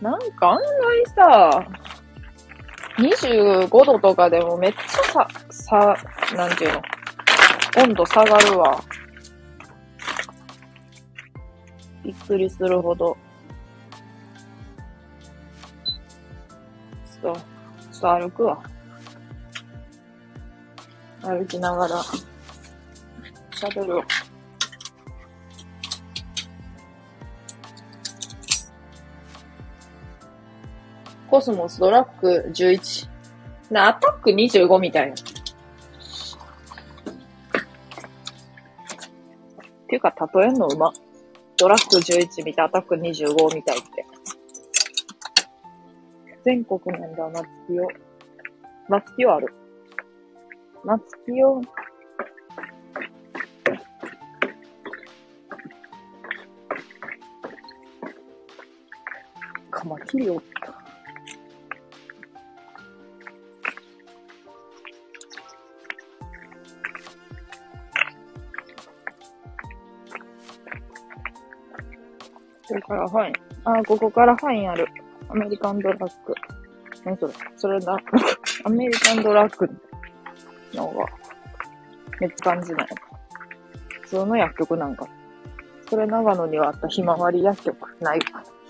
[0.00, 1.87] なんか案外さ、
[2.98, 4.80] 25度とかでもめっちゃ
[5.12, 5.96] さ、さ、
[6.36, 6.82] なんていうの、
[7.84, 8.82] 温度下がるわ。
[12.04, 13.16] びっくりするほど。
[17.22, 17.40] ちょっと、
[17.92, 18.62] ちょっと歩くわ。
[21.22, 22.02] 歩きながら、
[23.52, 24.04] 喋るわ。
[31.38, 33.08] コスモスドラッグ11。
[33.70, 35.14] な、アタック25みたいな。
[35.14, 35.16] っ
[39.86, 40.92] ていうか、例えんのうま。
[41.56, 44.04] ドラッグ11見てアタック25みたいって。
[46.44, 47.86] 全国なんだ、松清。
[48.88, 49.54] 松清ある。
[50.82, 51.62] 松清。
[59.70, 60.77] カマキリおった。
[72.88, 73.34] からファイン。
[73.64, 74.86] あ、ここからファインある。
[75.28, 76.34] アメリカンドラッグ。
[77.04, 77.32] 何それ？
[77.56, 77.96] それだ。
[78.64, 79.68] アメリカンドラッグ
[80.74, 81.06] のが、
[82.20, 82.88] めっちゃ感じない。
[84.02, 85.06] 普通の薬局なんか。
[85.88, 87.96] それ長野にはあったひまわり薬局。
[88.00, 88.20] ない。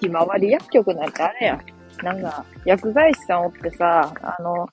[0.01, 1.61] ひまわり薬局なんてあれや
[2.03, 4.69] なんか、薬剤師さんおってさ、あの、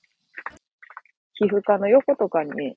[1.34, 2.76] 皮膚科の横とかに、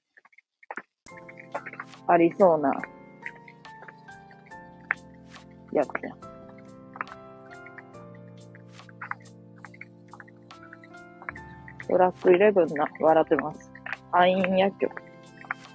[2.08, 2.74] ありそうな、
[5.72, 6.29] やつや。
[11.90, 13.72] ドラッグイレブンな、笑ってます。
[14.12, 15.02] 愛飲薬局。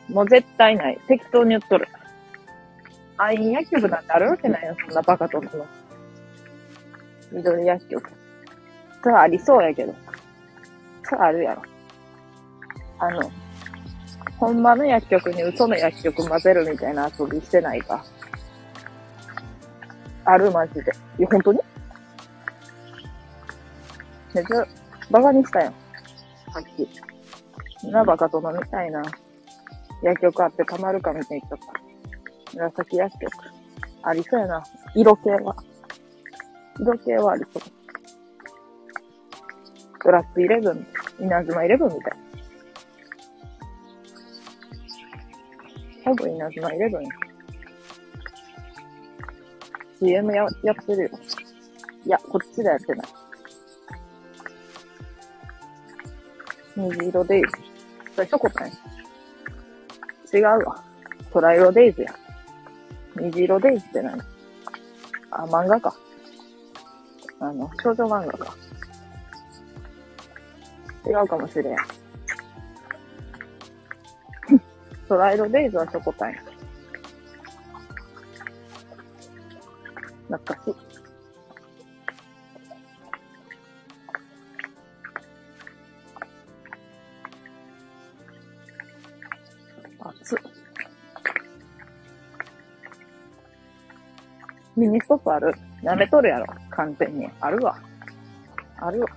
[0.08, 0.98] もう絶対ない。
[1.08, 1.88] 適当に言っとる。
[3.16, 5.50] 愛飲薬局なんてあるわけないよ、そんなバカとの。
[7.32, 8.10] 緑薬局。
[9.02, 9.94] それありそうやけど。
[11.02, 11.62] それあるやろ。
[12.98, 13.30] あの、
[14.38, 18.04] ほんまの薬局に嘘の薬局混ぜるみたいな遊びしてないか。
[20.24, 20.92] ある、マジで。
[21.18, 21.60] いや、ほんとに？
[24.34, 24.66] めっちゃ、
[25.10, 25.72] バカにしたよ。
[26.54, 27.90] さっき。
[27.90, 29.02] なバカ殿みたいな
[30.02, 32.54] 薬局あってたまるかみたいな言っちゃった。
[32.54, 33.32] 紫薬局。
[34.04, 34.64] ありそうやな。
[34.94, 35.56] 色系は。
[36.78, 37.62] 色系はありそう。
[40.04, 40.86] ドラッグイレブン、
[41.18, 42.12] 稲妻イレブンみたい。
[46.04, 47.02] 多分稲妻イレブン。
[49.98, 51.10] CM ややってるよ。
[52.06, 53.23] いや、こっちでやってない。
[56.76, 57.48] 虹色デイズ。
[58.14, 58.72] それ一言ね。
[60.32, 60.82] 違うわ。
[61.32, 62.14] 空色デイズや。
[63.16, 64.20] 虹色デイズって何？
[65.30, 65.94] あ、漫画か。
[67.40, 68.56] あの、少女漫画か。
[71.06, 71.76] 違うかもしれん。
[75.08, 76.38] 空色デイズはしょこたんや。
[80.28, 80.83] 懐かしい。
[94.76, 97.28] ミニストップあるやめとるやろ完全に。
[97.40, 97.78] あるわ。
[98.78, 99.08] あるわ。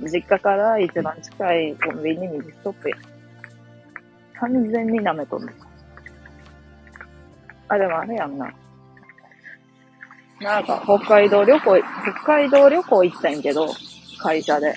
[0.00, 2.96] 実家から一番近いコンビニミニストップや。
[4.40, 5.52] 完全に舐めとんね
[7.68, 8.52] あ、でもあれやんな。
[10.40, 13.68] なんか、北海道旅行、北海道旅行行ったんやけど、
[14.20, 14.74] 会社で。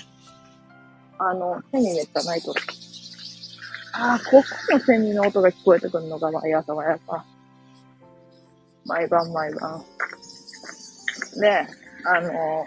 [1.17, 2.61] あの、セミめっちゃ鳴いとる。
[3.93, 7.25] ああ、ここのセミの音が聞こえてくるのが毎朝毎朝。
[8.85, 9.83] 毎晩毎晩。
[11.39, 11.67] で、
[12.05, 12.65] あの、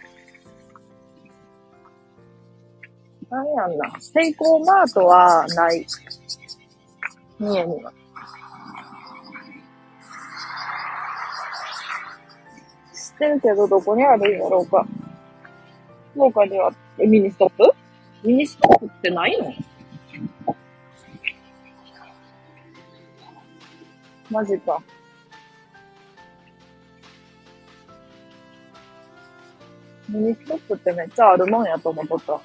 [3.30, 4.00] なんやんな。
[4.00, 5.86] セイコーマートはない。
[7.38, 7.92] 三重には。
[12.92, 14.86] 知ってるけど、どこにあるんやろうか。
[16.12, 17.74] 福岡には、え、ミニストップ？
[18.24, 19.52] ミニストップってないの？
[24.30, 24.82] マジか。
[30.08, 32.40] ミニストップってめっちゃあるもんやと思っとった。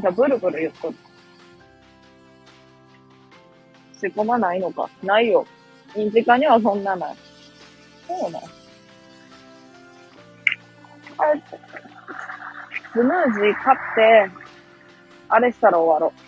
[0.00, 0.98] じゃ、ブルブル言っとった。
[4.00, 4.88] 仕込まないのか？
[5.02, 5.46] ないよ。
[5.96, 7.16] 身近にはそんなない。
[8.06, 8.42] そうなん？
[11.16, 11.42] あれ、
[12.92, 14.30] スムージー買って、
[15.28, 16.23] あれしたら終わろう。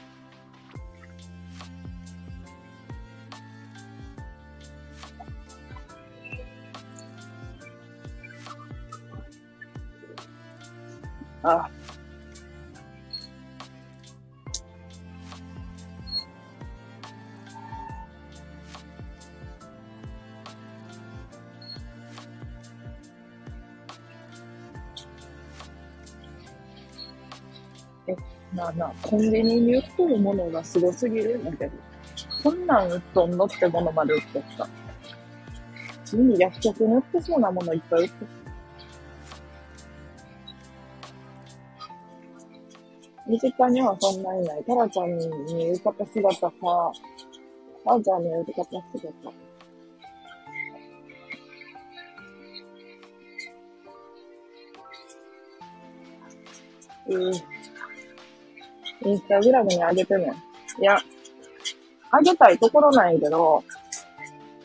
[29.08, 31.72] コンビニに売っとるものがすごすぎるんだけど。
[32.42, 34.64] こんなん売っとんのってものまで売っとった。
[34.64, 34.70] 普
[36.04, 38.26] 通に薬局に売ってそうなものいっぱい売って
[43.28, 44.64] 身近にはそんなにない。
[44.64, 46.92] タラちゃんに浴衣姿か、
[47.84, 49.32] タラちゃんに浴衣姿。
[57.08, 57.55] えー、
[59.06, 60.32] インスタグラムにあげてね。
[60.80, 60.98] いや、
[62.10, 63.62] あげたいところなんやけど、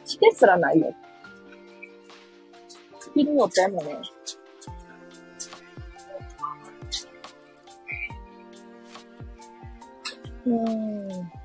[0.04, 0.94] してすらないよ。
[3.14, 4.00] 着る予定もね、
[10.48, 11.41] うん。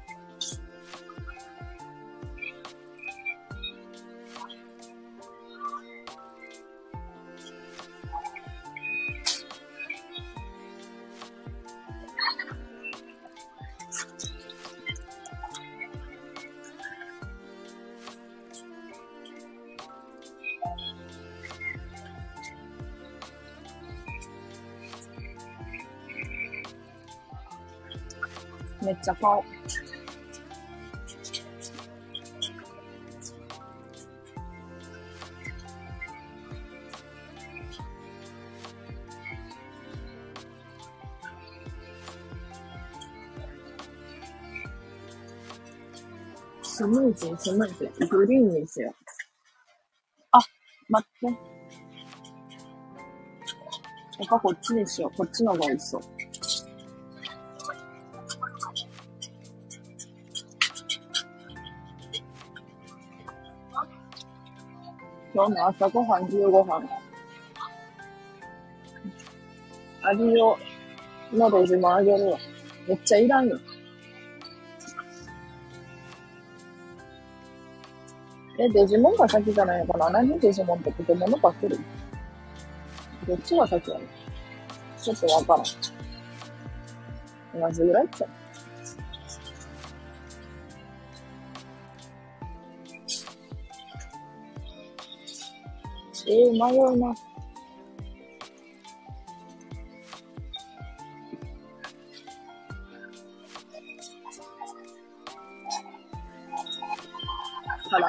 [47.52, 48.08] ムージー、スムージー。
[48.08, 48.94] グリーンにしよ。
[50.32, 50.38] あ、
[50.88, 51.36] 待って。
[54.28, 55.16] 他こっちにしよう。
[55.16, 56.00] こっちの方が美味しそう。
[65.34, 66.88] 今日の朝ごはん、昼ごはん。
[70.02, 70.56] 味を、
[71.32, 72.38] のレジもあげるわ。
[72.88, 73.58] めっちゃいらんよ。
[78.66, 80.10] え、デジモンが先じゃないのかな？
[80.10, 81.78] 何デジモンってポケモンのパクリ
[83.26, 84.04] どっちが先やの？
[85.00, 85.64] ちょっとわからん。
[87.60, 88.30] 同じぐらいっちゃう。
[96.28, 97.25] えー、迷います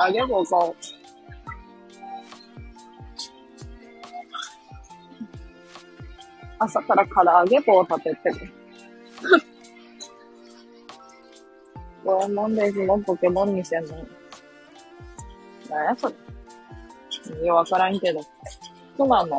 [0.08, 0.76] 揚げ棒買おう。
[6.60, 8.54] 朝から唐揚げ棒を食べてる。
[12.04, 13.96] ドラえもんですもポケモンにしてんの。
[15.70, 17.46] なんやそれ。
[17.46, 18.22] よ、わからんけど。
[18.96, 19.38] クマも、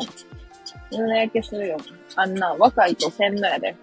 [0.93, 1.78] 胸焼けするよ。
[2.15, 3.74] あんな、若いとせんのやで。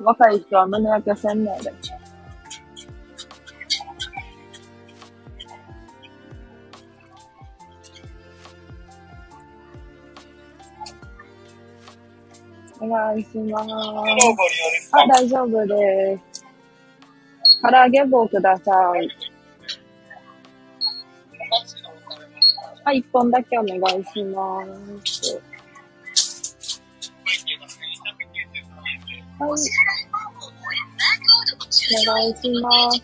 [0.00, 1.72] 若い人は胸焼けせんのやで。
[12.84, 13.70] お願いします。
[14.92, 16.44] あ、大丈夫です。
[17.62, 19.08] 唐揚げ棒ください。
[22.84, 24.62] はい、一本だけお願いしま
[25.06, 25.40] す。
[29.38, 29.50] はい。
[31.96, 33.00] お願いします。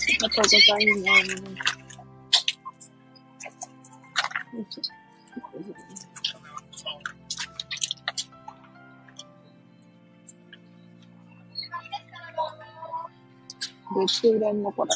[0.00, 1.67] ありがとうございます。
[13.98, 14.90] で、中連のこれ。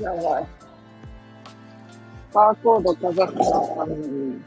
[0.00, 0.46] やばい。
[2.32, 4.40] バーコードかざすなあのに。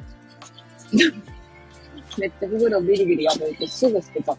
[2.18, 4.36] めっちゃ袋ビリビリ破いてすぐ捨てた。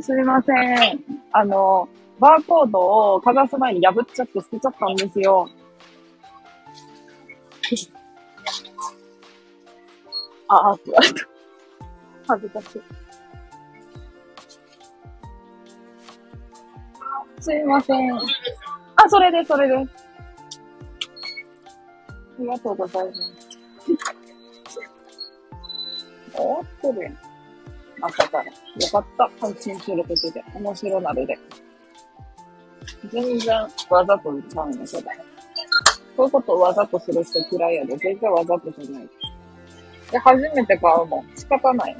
[0.00, 1.04] すみません。
[1.32, 1.88] あの、
[2.22, 5.48] バーコードをかざす前に破っちゃって捨てちゃったんですよ。
[10.46, 11.26] ああ、って言われた。
[12.28, 12.82] 恥ずかしい。
[17.40, 18.14] すいません。
[18.14, 18.20] あ、
[19.08, 20.06] それです、それです。
[22.38, 23.20] ありがとうございます。
[26.32, 27.18] 終わってるやん。
[28.00, 28.44] 朝から。
[28.44, 28.52] よ
[28.92, 29.28] かった。
[29.40, 30.44] 配信することで。
[30.54, 31.36] 面白なるで。
[33.10, 33.60] 全然
[33.90, 35.10] わざとちゃうんだけど。
[36.16, 37.96] こういうことをわざとする人嫌いやで。
[37.96, 39.08] 全然わざとじゃない。
[40.10, 41.36] で、初めて買うもん。
[41.36, 41.96] 仕方ない。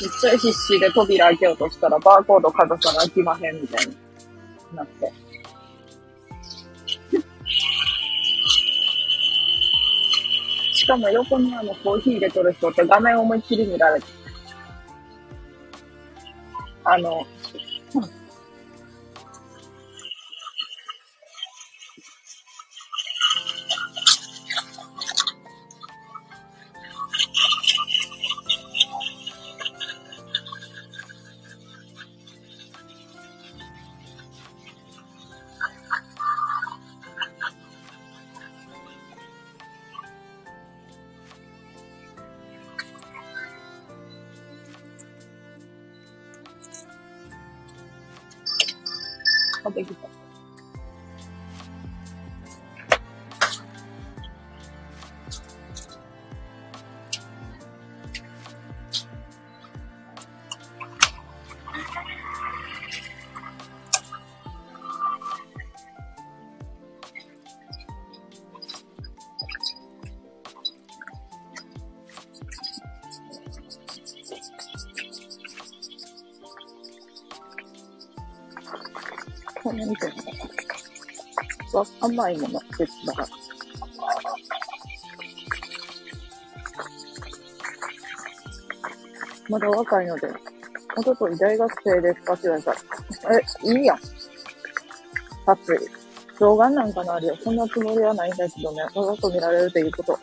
[0.00, 3.96] めっちゃ必死で扉開けようとしたら、バーコードかざさな開きまへんみたいに
[4.74, 5.12] なって。
[10.72, 14.17] しかも横にあのコーヒー入れとる人って画面思いっきり見られて。
[16.90, 17.26] あの、
[82.08, 83.28] 甘いもの別だから。
[89.48, 90.28] まだ若いので、
[90.96, 92.78] おととい大学生ですかって言われたら、
[93.38, 93.98] え、いいやん。
[95.46, 95.78] 殺意。
[96.38, 97.36] 動画なんかなあるよ。
[97.42, 100.18] そんなつもりはないんだけどね、わざと見られるということ。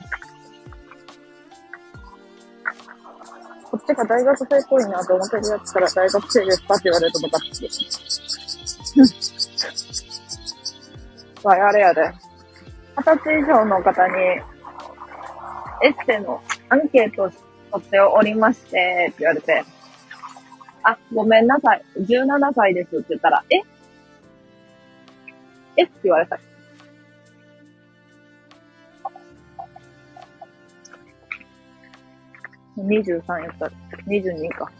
[3.71, 7.67] こっちが大学生っぽいなと思ってるやつから大学生ですかって言われるとムカつく。
[11.45, 12.01] まあ、あれやで。
[12.97, 14.15] 二十歳以上の方に、
[15.83, 17.29] エッセのアンケートを
[17.71, 19.63] 取っておりまして、って言われて、
[20.81, 21.83] あ、ごめんなさい。
[21.99, 23.57] 17歳ですって言ったら、え？
[25.77, 25.83] え？
[25.83, 26.39] って言われた。
[32.77, 33.71] 23やったら、
[34.07, 34.71] 22か。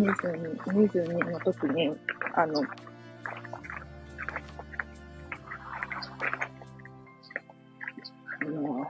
[0.00, 1.94] 22、22の時に、
[2.34, 2.62] あの、
[8.40, 8.86] あの、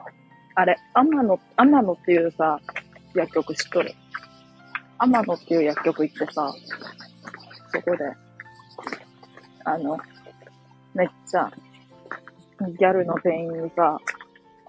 [0.54, 2.60] あれ、天野、天野っていうさ、
[3.14, 3.92] 薬局知っとる？
[4.98, 6.54] 天野っていう薬局行ってさ、
[7.72, 8.04] そこで、
[9.64, 9.98] あの、
[10.94, 11.50] めっちゃ、
[12.60, 13.98] ギャルの店員にさ、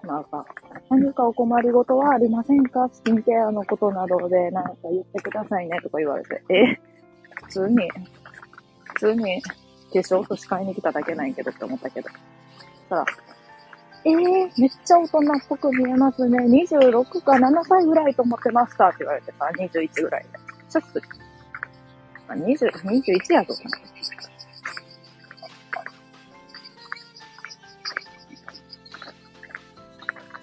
[0.04, 0.44] なんか、
[0.90, 2.88] 何かお困りごとはありませんか？
[2.92, 6.78] スキンケアのことなどでなんか言ってくださいねとか言われて、え？
[7.46, 7.88] 普通に、
[8.84, 9.50] 普通に化
[9.92, 12.08] 粧とし買いに来ただけなんやけどって思ったけど。
[12.88, 13.06] たら、
[14.04, 16.38] えー、めっちゃ大人っぽく見えますね。
[16.38, 20.28] 26か7歳ぐらいと思ってましたって言われてさ、21ぐらいで。
[20.68, 21.00] ちょっと、
[22.28, 23.54] あ、20、21やぞ。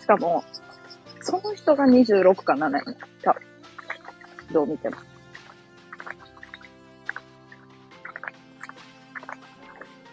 [0.10, 0.44] かも、
[1.22, 2.81] その人が26か7やね
[3.22, 3.41] 多分。
[4.52, 4.95] どう見ても。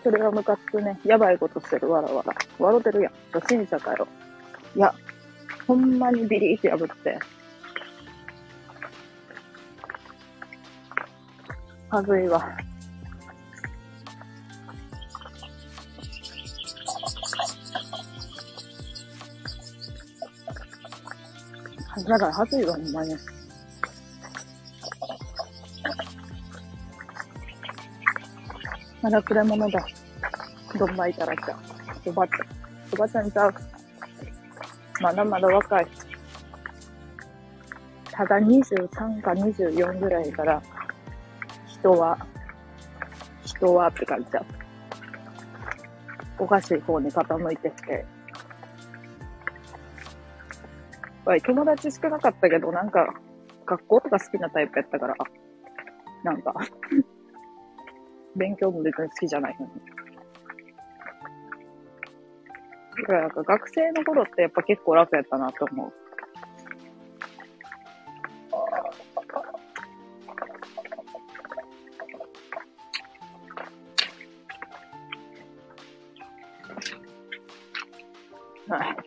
[0.02, 1.01] それがムカつくね。
[1.05, 2.35] やばいことしてる、わらわら。
[2.59, 3.12] 笑ってるやん。
[3.32, 4.06] 初心者かよ。
[4.77, 4.94] いや、
[5.66, 7.18] ほんまにビリーって破って。
[11.89, 12.55] はずいわ。
[22.05, 23.16] だから初いわ、ほんまに。
[29.02, 29.86] まだくれ者だ。
[30.78, 31.59] どんまいたらちゃ。
[32.06, 32.40] おばちゃん。
[32.93, 33.55] おばちゃんちゃう。
[35.01, 35.86] まだまだ若い。
[38.10, 40.62] ただ23か24ぐらいから、
[41.66, 42.18] 人は、
[43.44, 44.44] 人はって感じう。
[46.39, 48.16] おかしい方に傾いてきて。
[51.44, 53.15] 友達少なかったけど、なんか、
[53.66, 55.15] 学校とか好きなタイプやったから、
[56.23, 56.55] なんか
[58.36, 59.73] 勉強も別に好きじゃないのに。
[62.97, 65.93] だからなんか学生の頃ってやっぱ結構楽やったなと思う。
[78.69, 79.06] はい。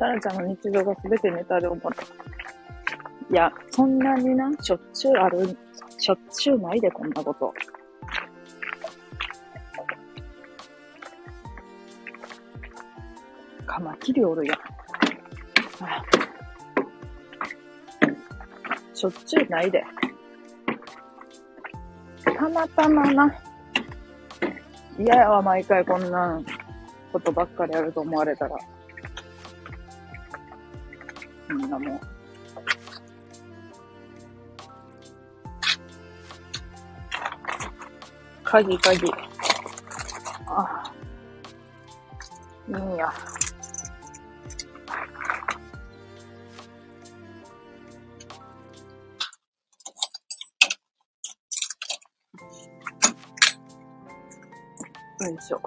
[0.00, 1.90] タラちゃんの日常がすべてネタで思った。
[1.90, 5.56] いや、そんなにな、しょっちゅうある、
[5.98, 7.52] しょっちゅうないで、こんなこと。
[13.66, 14.56] カマキリおるやん。
[18.94, 19.84] しょっちゅうないで。
[22.24, 23.34] たまたまな。
[24.98, 26.40] 嫌やわ、毎回こんな
[27.12, 28.56] ことばっかりやると思われたら。
[31.70, 32.00] なもう。
[38.42, 39.06] 鍵、鍵。
[40.48, 40.92] あ、
[42.68, 43.12] いいんや。
[55.20, 55.60] よいしょ。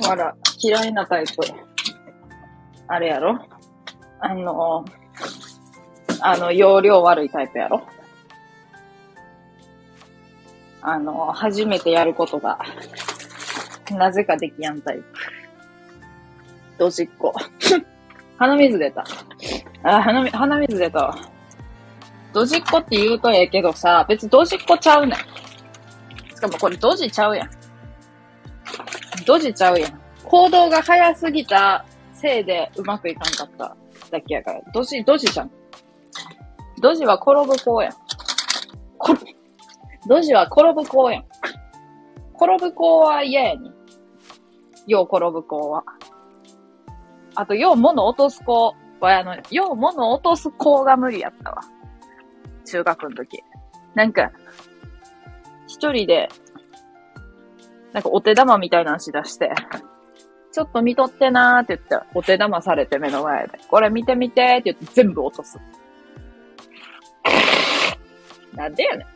[0.00, 1.32] ほら、嫌いなタイプ。
[2.88, 3.38] あれやろ？
[4.20, 4.82] あの、
[6.20, 7.82] あの、容量悪いタイプやろ？
[10.80, 12.58] あの、初めてやることが、
[13.90, 15.04] なぜかできやんタイプ。
[16.78, 17.34] どじっこ。
[18.38, 19.04] 鼻水出た。
[19.82, 21.14] あ、鼻、鼻水出た。
[22.32, 25.18] ドジっこって言うとええけどさ、別にドジっこちゃうねん。
[26.34, 27.50] しかもこれドジちゃうやん。
[29.26, 30.03] ドジちゃうやん。
[30.34, 33.76] 行動が早すぎたせいでうまくいかんかった
[34.10, 34.60] だけやから。
[34.72, 35.50] ドジ、ドジじゃん。
[36.82, 37.92] ドジは転ぶ子やん。
[38.98, 39.14] こ、
[40.08, 41.24] ドジは転ぶ子やん。
[42.34, 43.70] 転ぶ子は嫌やね。
[44.88, 45.84] よう転ぶ子は。
[47.36, 51.60] あと、よう物落とす子は、あの、よう物落とす子が無理やったわ。
[52.64, 53.40] 中学の時。
[53.94, 54.32] なんか、
[55.68, 56.28] 一人で、
[57.92, 59.52] なんかお手玉みたいなのし出して、
[60.54, 65.58] ちょっと見とってなーって言って、お手玉されて目の前で、これ見てみてって言って全部落とす。
[68.54, 69.06] なんでやねん。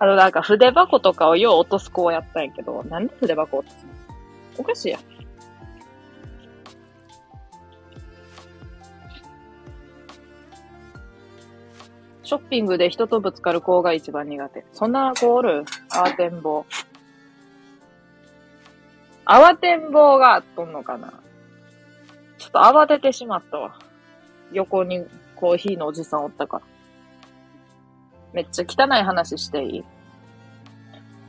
[0.00, 3.92] あの、なんか筆箱とかをよう落とす子をやったんやけど、なんで筆箱落とすの？
[4.58, 5.00] おかしいやん。
[12.30, 14.64] ショッピングで人とぶつかる子が一番苦手。
[14.72, 15.64] そんな子おる？
[15.90, 16.64] 慌てんぼう。
[19.28, 21.12] 慌てんぼうがあっとんのかな？
[22.38, 23.76] ちょっと慌ててしまったわ。
[24.52, 25.04] 横に
[25.34, 26.62] コーヒーのおじさんおったから。
[28.32, 29.84] めっちゃ汚い話していい？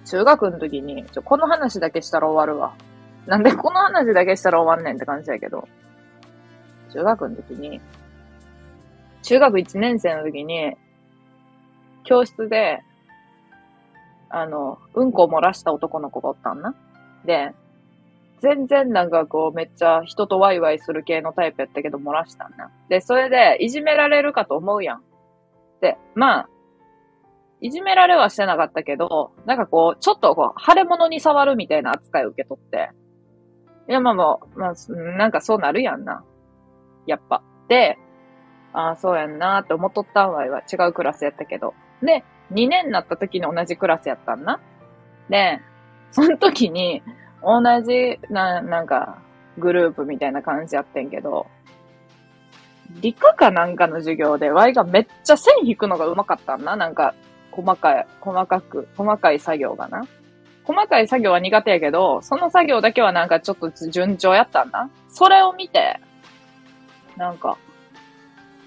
[0.06, 2.76] 中学の時に、ちょ、この話だけしたら終わるわ。
[3.26, 5.68] なんでこの話だけしたら終わんねんって感じやけど。
[6.94, 7.82] 中学の時に、
[9.24, 10.76] 中学1年生の時に、
[12.12, 12.84] 教室で、
[14.30, 16.76] あの、うんこを漏らした男の子がおったんな。
[17.24, 17.54] で、
[18.42, 22.70] 全然なんかこうめっちゃ人とワイワイする系のタイプやったけど漏らしたんな。
[22.90, 25.02] で、それでいじめられるかと思うやん。
[25.80, 26.50] で、まあ、
[27.62, 32.90] いじめられはしてなかったけど、なんかこう、ちょっとこう、腫れ物に触るみたいな扱いを受け取って。
[33.88, 34.74] いや、まあもう、まあ、
[35.18, 36.26] なんかそうなるやんな。
[37.08, 37.42] やっぱ。
[37.70, 37.98] で、
[38.74, 41.74] ああ、そうやんなーって思っとったんわいは違うクラスやったけど。
[42.02, 44.60] で、2年になった時に同じクラスやったんな。
[45.30, 45.60] で、
[46.12, 47.02] その時に、
[47.42, 49.20] 同じ、な、なんか、
[49.58, 51.48] グループみたいな感じやってんけど、
[53.00, 56.76] 理科かなんかの授業で、ワイがめっちゃ線引くのが上手かったんな。
[56.76, 57.14] なんか、
[57.52, 60.04] 細かい、細かく、細かい作業がな。
[60.64, 64.90] 細かい作業は苦手やけど、その作業だけはなんかちょっと順調やったんだ。
[65.10, 66.00] それを見て、
[67.18, 67.58] なんか、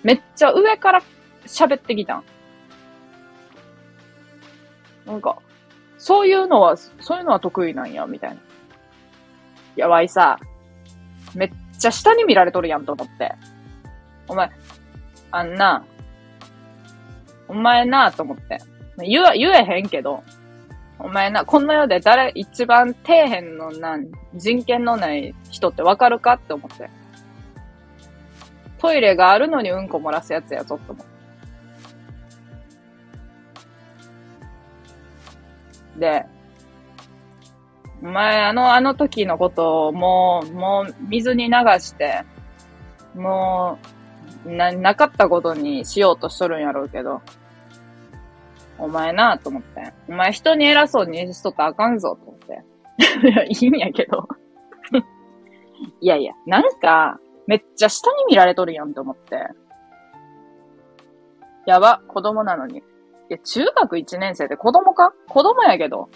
[0.03, 1.03] めっちゃ上から
[1.47, 2.25] 喋ってきたん。
[5.07, 5.39] なんか、
[5.99, 8.37] そういうのは、そういうのは得意なんや、みたいな。
[9.77, 10.39] やばいさ、
[11.35, 13.35] めっちゃ下に見られとるやんと思って。
[14.29, 14.51] お前、
[15.31, 15.85] あんな、
[17.49, 18.59] お前なと思って。
[18.99, 20.23] 言わ、言えへんけど、
[20.99, 23.99] お前な、この世で誰、一番底辺のな、
[24.35, 26.89] 人権のない人ってわかるかって思って。
[28.79, 31.14] トイレがあるのにうんこ漏らすやつやぞって思って。
[35.97, 36.27] で、
[38.03, 42.25] お前、あの、あの時のことをもう、もう水に流して、
[43.15, 43.79] も
[44.45, 47.23] う、な、なかったことにしようとしとるんやろうけど、
[48.79, 49.93] お前なと思って。
[50.09, 52.65] お前人に偉そうにしとったらあかんぞと思って。
[53.29, 54.29] いや、いいんやけど。
[56.01, 59.49] いやいや、なんか、めっちゃ下に見られとるやんと思って。
[61.67, 62.83] やば、子供なのに。
[63.31, 65.13] いや、中学1年生で子供か？
[65.29, 66.09] 子供やけど。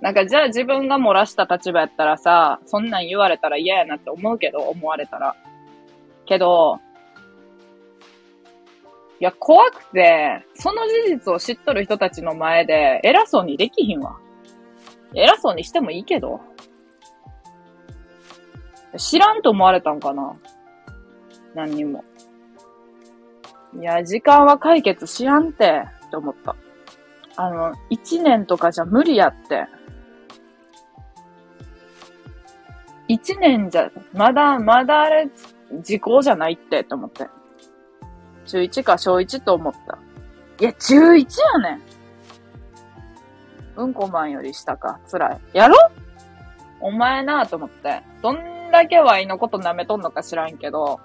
[0.00, 5.34] なんか、じゃあ自分が漏らした立場やったらさ、そんなん言われたら嫌やなって思うけど、思われたら。
[6.26, 6.80] けど、
[9.20, 14.18] いや、怖くて、その事実を知っとる人たちの前で、偉そうにできひんわ。
[15.14, 16.40] 偉そうにしてもいいけど。
[18.98, 20.34] 知らんと思われたんかな？
[21.54, 22.04] 何にも。
[23.78, 26.54] いや、時間は解決しやんて、って思った。
[27.36, 29.66] あの、一年とかじゃ無理やって。
[33.08, 35.28] 一年じゃ、まだ、まだあれ、
[35.82, 37.26] 時効じゃないって、って思って。
[38.46, 39.98] 中1か小1と思った。
[40.60, 41.82] いや、中1やねん。
[43.76, 45.00] うんこマンより下か。
[45.10, 45.40] 辛い。
[45.52, 45.74] やろ？
[46.80, 48.02] お前なと思って。
[48.22, 51.00] どんだけワイのこと舐めとんのか知らんけど、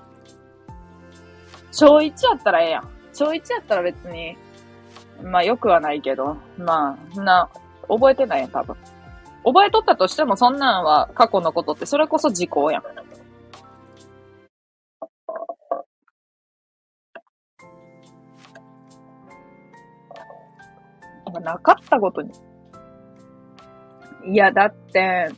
[1.72, 2.90] 小1やったらええやん。
[3.14, 4.38] 小1やったら別に、
[5.24, 7.50] まあ良くはないけど、まあ、な、
[7.88, 8.76] 覚えてないやん、多分。
[9.44, 12.84] 覚えとったとしてもそんなんは過去のことってそれこそ時効やん。
[21.42, 22.32] なかったことに。
[24.26, 25.30] いや、だって、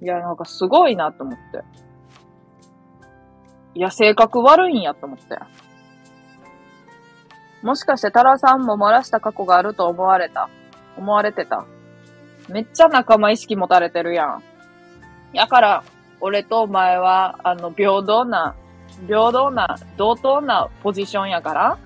[0.00, 1.81] いや、なんかすごいなと思って。
[3.74, 5.38] いや、性格悪いんやと思って。
[7.62, 10.48] もしかしてタラさんも漏らした過去があると思われた？
[10.96, 11.64] 思われてた？
[12.48, 14.42] めっちゃ仲間意識持たれてるやん。
[15.32, 15.84] やから、
[16.20, 18.54] 俺とお前は、あの、平等な、
[19.06, 21.78] 平等な、同等なポジションやから、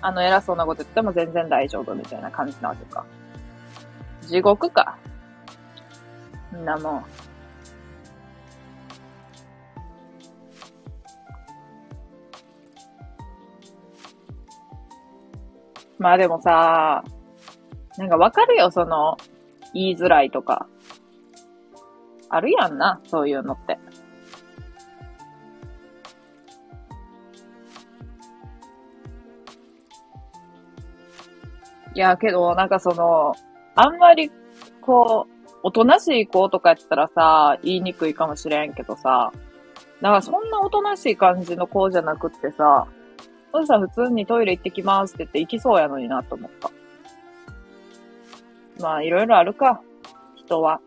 [0.00, 3.06] あの、偉そうなこと言っても全然大丈夫みたいな感じなわけか。
[4.22, 4.98] 地獄か。
[6.52, 7.21] みんなもう。
[16.02, 17.04] まあでもさ、
[17.96, 19.16] なんかわかるよ、その、
[19.72, 20.66] 言いづらいとか。
[22.28, 23.78] あるやんな、そういうのって。
[31.94, 33.34] いや、けど、なんかその、
[33.76, 34.32] あんまり、
[34.80, 39.30] こう、おとなしい子とかやったらさ、言いにくいかもしれんけどさ、
[40.00, 42.88] なんかそんなおとなしい感じの子じゃなくってさ、
[43.52, 46.70] そうさ、普通にトイレ行ってきますって言って行きそうやのになと思った。
[48.80, 49.82] まあ、いろいろあるか、
[50.36, 50.80] 人は。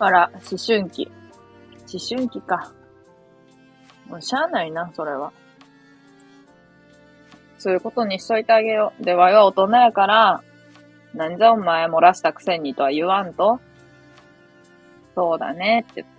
[0.00, 1.10] あら、思春期。
[1.86, 2.72] 思春期か。
[4.08, 5.32] もうしゃあないな、それは。
[7.56, 9.04] そういうことにしといてあげよう。
[9.04, 10.42] で、わいは大人やから、
[11.14, 13.60] なんじゃお前漏らしたくせにとは言わんと。
[15.14, 16.10] そうだねってって、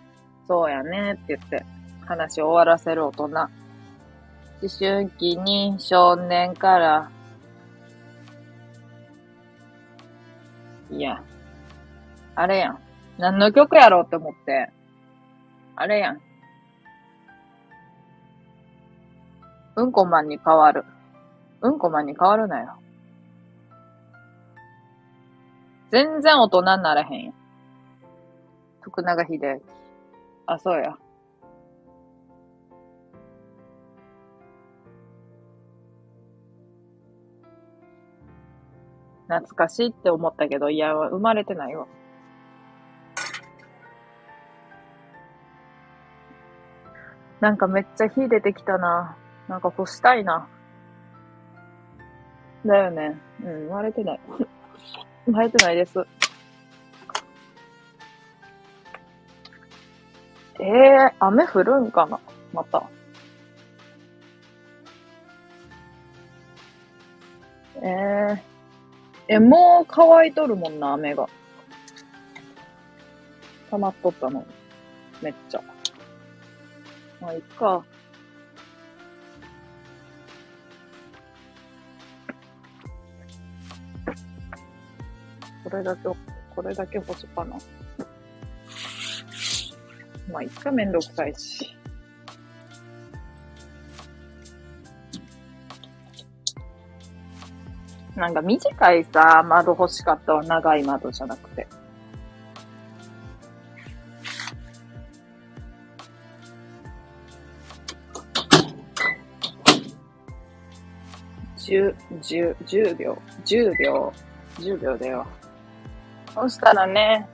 [0.47, 1.65] そうやねって言って、
[2.05, 3.25] 話を終わらせる大人。
[3.25, 3.49] 思
[4.79, 7.11] 春期に少年から、
[10.89, 11.21] いや、
[12.35, 12.79] あれやん。
[13.17, 14.69] 何の曲やろうって思って。
[15.75, 16.21] あれやん。
[19.75, 20.85] うんこマンに変わる。
[21.61, 22.77] うんこマンに変わるなよ。
[25.95, 27.31] 全然大人になれへんや。
[28.83, 29.61] 徳永秀明。
[30.45, 30.97] あ、そうや。
[39.29, 41.87] 懐かしいって思ったけど、いや、生まれてないわ。
[47.39, 49.15] なんかめっちゃ火出てきたな。
[49.47, 50.49] なんか干したいな。
[52.65, 53.17] だよね。
[53.41, 54.19] うん、生まれてない。
[55.25, 55.99] 生えてないです。
[60.59, 62.19] ええー、雨降るんかな？
[62.53, 62.83] また。
[67.81, 71.27] ええー、え、もう乾いとるもんな、雨が。
[73.69, 74.45] 溜まっとったの。
[75.21, 75.61] めっちゃ。
[77.19, 77.83] まあ、いっか。
[85.65, 86.03] これだけ、
[86.55, 87.57] これだけ干すかな。
[90.31, 91.75] まあ、いっかめんどくさいし。
[98.15, 100.43] なんか短いさ、窓欲しかったわ。
[100.43, 101.67] 長い窓じゃなくて。
[111.57, 114.13] 十、十、十秒、十秒、
[114.59, 115.25] 十秒だよ。
[116.35, 117.27] そしたらね、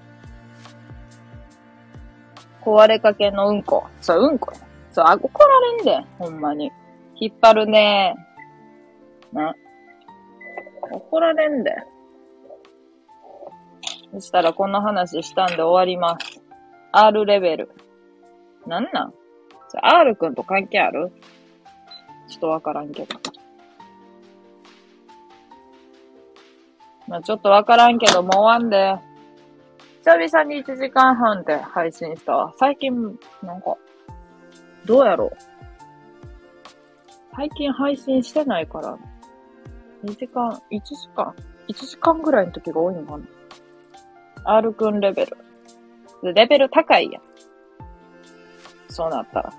[2.63, 3.85] 壊れかけのうんこ。
[3.99, 4.53] そう、うんこ。
[4.91, 6.71] そう、あ、怒られんで、ほんまに。
[7.15, 8.15] 引っ張るね。
[9.33, 9.55] な。
[10.91, 11.75] 怒られんで。
[14.13, 16.41] そしたらこんな話したんで終わります。
[16.91, 17.71] R レベル。
[18.67, 19.13] なんなん
[19.81, 21.11] ?R くんと関係ある？
[22.27, 23.30] ちょっとわからんけど。
[27.11, 28.97] まあちょっとわからんけど、もう終わんで。
[30.03, 32.53] 久々に1時間半で配信したわ。
[32.57, 33.75] 最近、なんか、
[34.85, 35.37] どうやろう？
[37.35, 38.97] 最近配信してないから、
[40.05, 41.35] 2時間、1時間、
[41.67, 43.25] 1時間ぐらいの時が多いのかな。
[44.45, 45.37] R くんレベル。
[46.23, 47.21] でレベル高いやん。
[48.87, 49.53] そうなったら。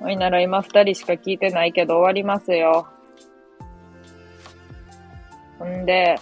[0.00, 2.88] おいなら今二人しか聞いてないけど終わりますよ。
[5.58, 6.16] ほんで、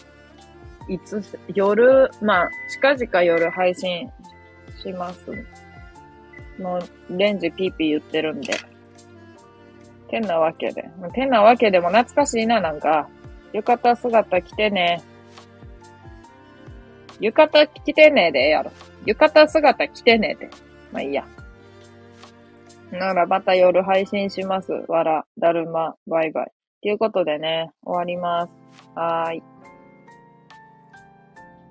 [0.89, 1.23] いつ、
[1.55, 4.11] 夜、まあ、近々夜配信
[4.83, 5.31] します。
[6.61, 8.55] もう、レンジピーピー言ってるんで。
[10.09, 10.91] てなわけで。
[11.13, 13.09] てなわけでも懐かしいな、なんか。
[13.53, 15.03] 浴衣姿着てね。
[17.21, 18.73] 浴衣着てねでええやろ。
[19.05, 20.51] 浴衣姿着てねえで。
[20.93, 21.25] まあいいや。
[22.93, 24.73] ならまた夜配信します。
[24.89, 26.53] わら、だるま、バイバイ。
[26.83, 28.53] ということでね、終わります。
[28.95, 29.58] はーい。